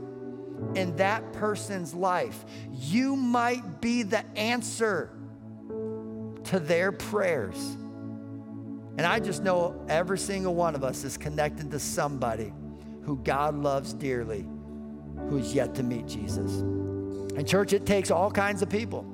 in 0.75 0.97
that 0.97 1.33
person's 1.33 1.95
life. 1.95 2.45
You 2.73 3.15
might 3.15 3.81
be 3.81 4.03
the 4.03 4.25
answer 4.37 5.11
to 6.45 6.59
their 6.59 6.93
prayers. 6.93 7.57
And 8.97 9.03
I 9.03 9.21
just 9.21 9.45
know 9.45 9.85
every 9.89 10.19
single 10.19 10.55
one 10.55 10.75
of 10.75 10.83
us 10.83 11.05
is 11.05 11.17
connected 11.17 11.71
to 11.71 11.79
somebody 11.79 12.53
who 13.09 13.17
God 13.17 13.55
loves 13.55 13.95
dearly 13.95 14.47
who's 15.31 15.55
yet 15.55 15.75
to 15.77 15.83
meet 15.83 16.07
Jesus. 16.07 16.61
And, 16.61 17.49
church, 17.49 17.73
it 17.73 17.87
takes 17.87 18.11
all 18.11 18.31
kinds 18.31 18.61
of 18.61 18.69
people 18.69 19.07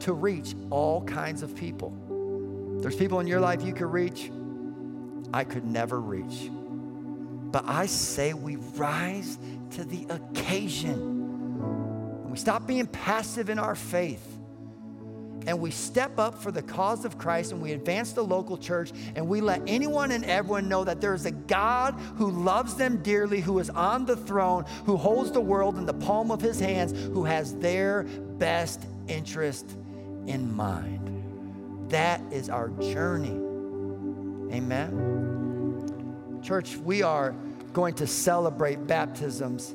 to 0.00 0.12
reach 0.12 0.54
all 0.70 1.02
kinds 1.02 1.42
of 1.42 1.56
people. 1.56 1.92
There's 2.80 2.94
people 2.94 3.18
in 3.18 3.26
your 3.26 3.40
life 3.40 3.62
you 3.62 3.74
could 3.74 3.92
reach, 3.92 4.30
I 5.34 5.42
could 5.42 5.64
never 5.64 6.00
reach. 6.00 6.48
But 7.50 7.64
I 7.66 7.86
say 7.86 8.34
we 8.34 8.54
rise 8.54 9.36
to 9.72 9.84
the 9.84 10.06
occasion. 10.10 12.30
We 12.30 12.38
stop 12.38 12.68
being 12.68 12.86
passive 12.86 13.50
in 13.50 13.58
our 13.58 13.74
faith 13.74 14.37
and 15.48 15.58
we 15.58 15.70
step 15.70 16.18
up 16.18 16.42
for 16.42 16.52
the 16.52 16.60
cause 16.60 17.06
of 17.06 17.16
Christ 17.16 17.52
and 17.52 17.62
we 17.62 17.72
advance 17.72 18.12
the 18.12 18.22
local 18.22 18.58
church 18.58 18.92
and 19.16 19.26
we 19.26 19.40
let 19.40 19.62
anyone 19.66 20.12
and 20.12 20.22
everyone 20.26 20.68
know 20.68 20.84
that 20.84 21.00
there 21.00 21.14
is 21.14 21.24
a 21.24 21.30
God 21.30 21.94
who 22.16 22.30
loves 22.30 22.74
them 22.74 23.02
dearly, 23.02 23.40
who 23.40 23.58
is 23.58 23.70
on 23.70 24.04
the 24.04 24.14
throne, 24.14 24.66
who 24.84 24.98
holds 24.98 25.32
the 25.32 25.40
world 25.40 25.78
in 25.78 25.86
the 25.86 25.94
palm 25.94 26.30
of 26.30 26.42
his 26.42 26.60
hands, 26.60 26.92
who 27.14 27.24
has 27.24 27.54
their 27.54 28.02
best 28.02 28.84
interest 29.08 29.74
in 30.26 30.54
mind. 30.54 31.88
That 31.88 32.20
is 32.30 32.50
our 32.50 32.68
journey. 32.68 33.40
Amen. 34.54 36.40
Church, 36.42 36.76
we 36.76 37.00
are 37.02 37.34
going 37.72 37.94
to 37.94 38.06
celebrate 38.06 38.86
baptisms, 38.86 39.74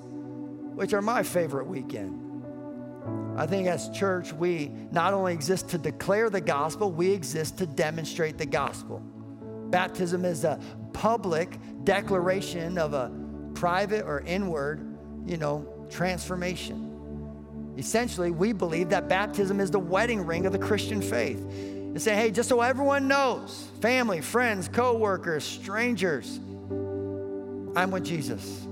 which 0.76 0.94
are 0.94 1.02
my 1.02 1.24
favorite 1.24 1.66
weekend. 1.66 2.23
I 3.36 3.48
think 3.48 3.68
as 3.68 3.90
church, 3.90 4.32
we 4.32 4.72
not 4.92 5.14
only 5.14 5.34
exist 5.34 5.70
to 5.70 5.78
declare 5.78 6.30
the 6.30 6.42
gospel, 6.42 6.92
we 6.92 7.12
exist 7.12 7.58
to 7.58 7.66
demonstrate 7.66 8.38
the 8.38 8.46
gospel. 8.46 9.00
Baptism 9.70 10.24
is 10.24 10.44
a 10.44 10.60
public 10.94 11.58
declaration 11.84 12.78
of 12.78 12.94
a 12.94 13.12
private 13.56 14.06
or 14.06 14.22
inward, 14.22 14.98
you 15.26 15.38
know, 15.38 15.68
transformation. 15.90 17.74
Essentially, 17.78 18.30
we 18.30 18.54
believe 18.54 18.90
that 18.90 19.10
baptism 19.10 19.60
is 19.60 19.72
the 19.72 19.80
wedding 19.80 20.26
ring 20.26 20.46
of 20.46 20.52
the 20.52 20.60
Christian 20.60 21.02
faith. 21.02 21.40
And 21.40 22.02
say, 22.02 22.16
hey, 22.16 22.32
just 22.32 22.50
so 22.50 22.62
everyone 22.62 23.08
knows, 23.08 23.68
family, 23.82 24.22
friends, 24.22 24.68
co-workers, 24.68 25.44
strangers, 25.44 26.40
I'm 27.76 27.90
with 27.90 28.04
Jesus. 28.04 28.68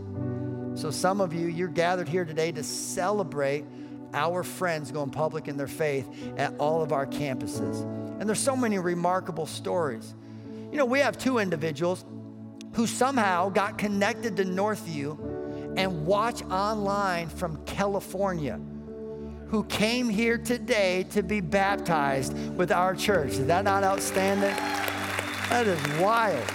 So 0.76 0.92
some 0.92 1.22
of 1.22 1.34
you, 1.34 1.48
you're 1.48 1.68
gathered 1.68 2.08
here 2.08 2.26
today 2.26 2.52
to 2.52 2.64
celebrate 2.64 3.66
our 4.14 4.44
friends 4.44 4.92
going 4.92 5.10
public 5.10 5.48
in 5.48 5.58
their 5.58 5.68
faith 5.68 6.08
at 6.38 6.54
all 6.58 6.82
of 6.82 6.92
our 6.92 7.06
campuses. 7.06 7.82
And 8.20 8.28
there's 8.28 8.40
so 8.40 8.56
many 8.56 8.78
remarkable 8.78 9.46
stories. 9.46 10.14
You 10.72 10.78
know, 10.78 10.86
we 10.86 11.00
have 11.00 11.18
two 11.18 11.40
individuals 11.40 12.06
who 12.74 12.88
somehow 12.88 13.50
got 13.50 13.78
connected 13.78 14.38
to 14.38 14.46
Northview 14.46 15.78
and 15.78 16.06
watch 16.06 16.44
online 16.44 17.30
from 17.30 17.64
California 17.66 18.60
who 19.52 19.66
came 19.66 20.08
here 20.08 20.38
today 20.38 21.04
to 21.12 21.22
be 21.22 21.42
baptized 21.42 22.34
with 22.56 22.72
our 22.72 22.96
church. 22.96 23.32
Is 23.32 23.48
that 23.48 23.66
not 23.66 23.84
outstanding? 23.84 24.56
That 25.50 25.68
is 25.68 26.00
wild. 26.00 26.48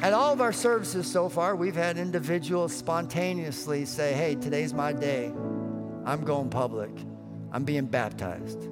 At 0.00 0.12
all 0.12 0.32
of 0.32 0.40
our 0.40 0.52
services 0.52 1.10
so 1.10 1.28
far, 1.28 1.56
we've 1.56 1.74
had 1.74 1.98
individuals 1.98 2.72
spontaneously 2.72 3.84
say, 3.84 4.12
Hey, 4.12 4.36
today's 4.36 4.72
my 4.72 4.92
day. 4.92 5.32
I'm 6.04 6.22
going 6.24 6.50
public. 6.50 6.90
I'm 7.50 7.64
being 7.64 7.86
baptized. 7.86 8.68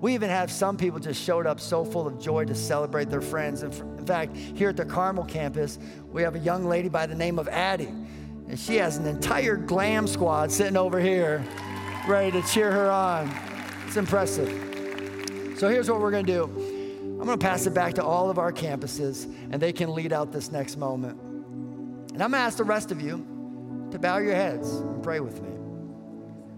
We 0.00 0.12
even 0.14 0.28
have 0.28 0.50
some 0.50 0.76
people 0.76 0.98
just 0.98 1.22
showed 1.22 1.46
up 1.46 1.60
so 1.60 1.84
full 1.84 2.08
of 2.08 2.18
joy 2.18 2.46
to 2.46 2.54
celebrate 2.54 3.10
their 3.10 3.20
friends. 3.20 3.62
In 3.62 4.06
fact, 4.06 4.36
here 4.36 4.70
at 4.70 4.76
the 4.76 4.84
Carmel 4.84 5.24
campus, 5.24 5.78
we 6.10 6.22
have 6.22 6.34
a 6.34 6.40
young 6.40 6.66
lady 6.66 6.88
by 6.88 7.06
the 7.06 7.14
name 7.14 7.38
of 7.38 7.46
Addie. 7.48 7.86
And 8.48 8.58
she 8.58 8.76
has 8.76 8.96
an 8.96 9.06
entire 9.06 9.56
glam 9.56 10.08
squad 10.08 10.50
sitting 10.50 10.76
over 10.76 10.98
here 10.98 11.44
ready 12.08 12.32
to 12.32 12.46
cheer 12.48 12.72
her 12.72 12.90
on. 12.90 13.32
It's 13.86 13.96
impressive. 13.96 14.48
So 15.56 15.68
here's 15.68 15.88
what 15.88 16.00
we're 16.00 16.10
going 16.10 16.26
to 16.26 16.32
do 16.32 16.75
I'm 17.18 17.24
going 17.24 17.38
to 17.38 17.46
pass 17.46 17.66
it 17.66 17.74
back 17.74 17.94
to 17.94 18.04
all 18.04 18.30
of 18.30 18.38
our 18.38 18.52
campuses, 18.52 19.24
and 19.50 19.60
they 19.60 19.72
can 19.72 19.94
lead 19.94 20.12
out 20.12 20.32
this 20.32 20.52
next 20.52 20.76
moment. 20.76 21.18
And 21.20 22.22
I'm 22.22 22.30
going 22.30 22.32
to 22.32 22.38
ask 22.38 22.58
the 22.58 22.64
rest 22.64 22.92
of 22.92 23.00
you 23.00 23.26
to 23.90 23.98
bow 23.98 24.18
your 24.18 24.34
heads 24.34 24.70
and 24.70 25.02
pray 25.02 25.20
with 25.20 25.42
me. 25.42 25.48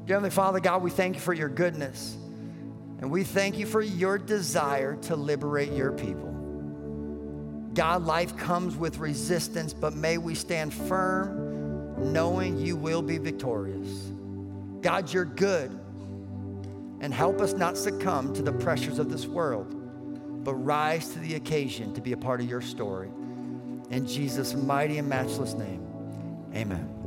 Dear 0.05 0.17
Heavenly 0.17 0.31
Father, 0.31 0.61
God, 0.61 0.83
we 0.83 0.91
thank 0.91 1.15
you 1.15 1.21
for 1.21 1.33
your 1.33 1.49
goodness. 1.49 2.17
And 3.01 3.11
we 3.11 3.23
thank 3.23 3.59
you 3.59 3.67
for 3.67 3.81
your 3.81 4.19
desire 4.19 4.97
to 5.03 5.15
liberate 5.15 5.73
your 5.73 5.93
people. 5.93 6.35
God, 7.75 8.03
life 8.03 8.37
comes 8.37 8.77
with 8.77 8.99
resistance, 8.99 9.73
but 9.73 9.95
may 9.95 10.19
we 10.19 10.35
stand 10.35 10.75
firm 10.75 12.13
knowing 12.13 12.59
you 12.59 12.77
will 12.77 13.03
be 13.03 13.19
victorious. 13.19 14.11
God, 14.81 15.13
you're 15.13 15.25
good. 15.25 15.79
And 17.01 17.15
help 17.15 17.41
us 17.41 17.53
not 17.53 17.77
succumb 17.77 18.33
to 18.35 18.43
the 18.43 18.53
pressures 18.53 18.99
of 18.99 19.11
this 19.11 19.27
world, 19.27 19.78
but 20.49 20.55
rise 20.55 21.11
to 21.11 21.19
the 21.19 21.35
occasion 21.35 21.93
to 21.93 22.01
be 22.01 22.13
a 22.13 22.17
part 22.17 22.41
of 22.41 22.49
your 22.49 22.63
story. 22.63 23.11
In 23.91 24.07
Jesus' 24.07 24.55
mighty 24.55 24.97
and 24.97 25.07
matchless 25.07 25.53
name, 25.53 25.87
amen. 26.55 26.98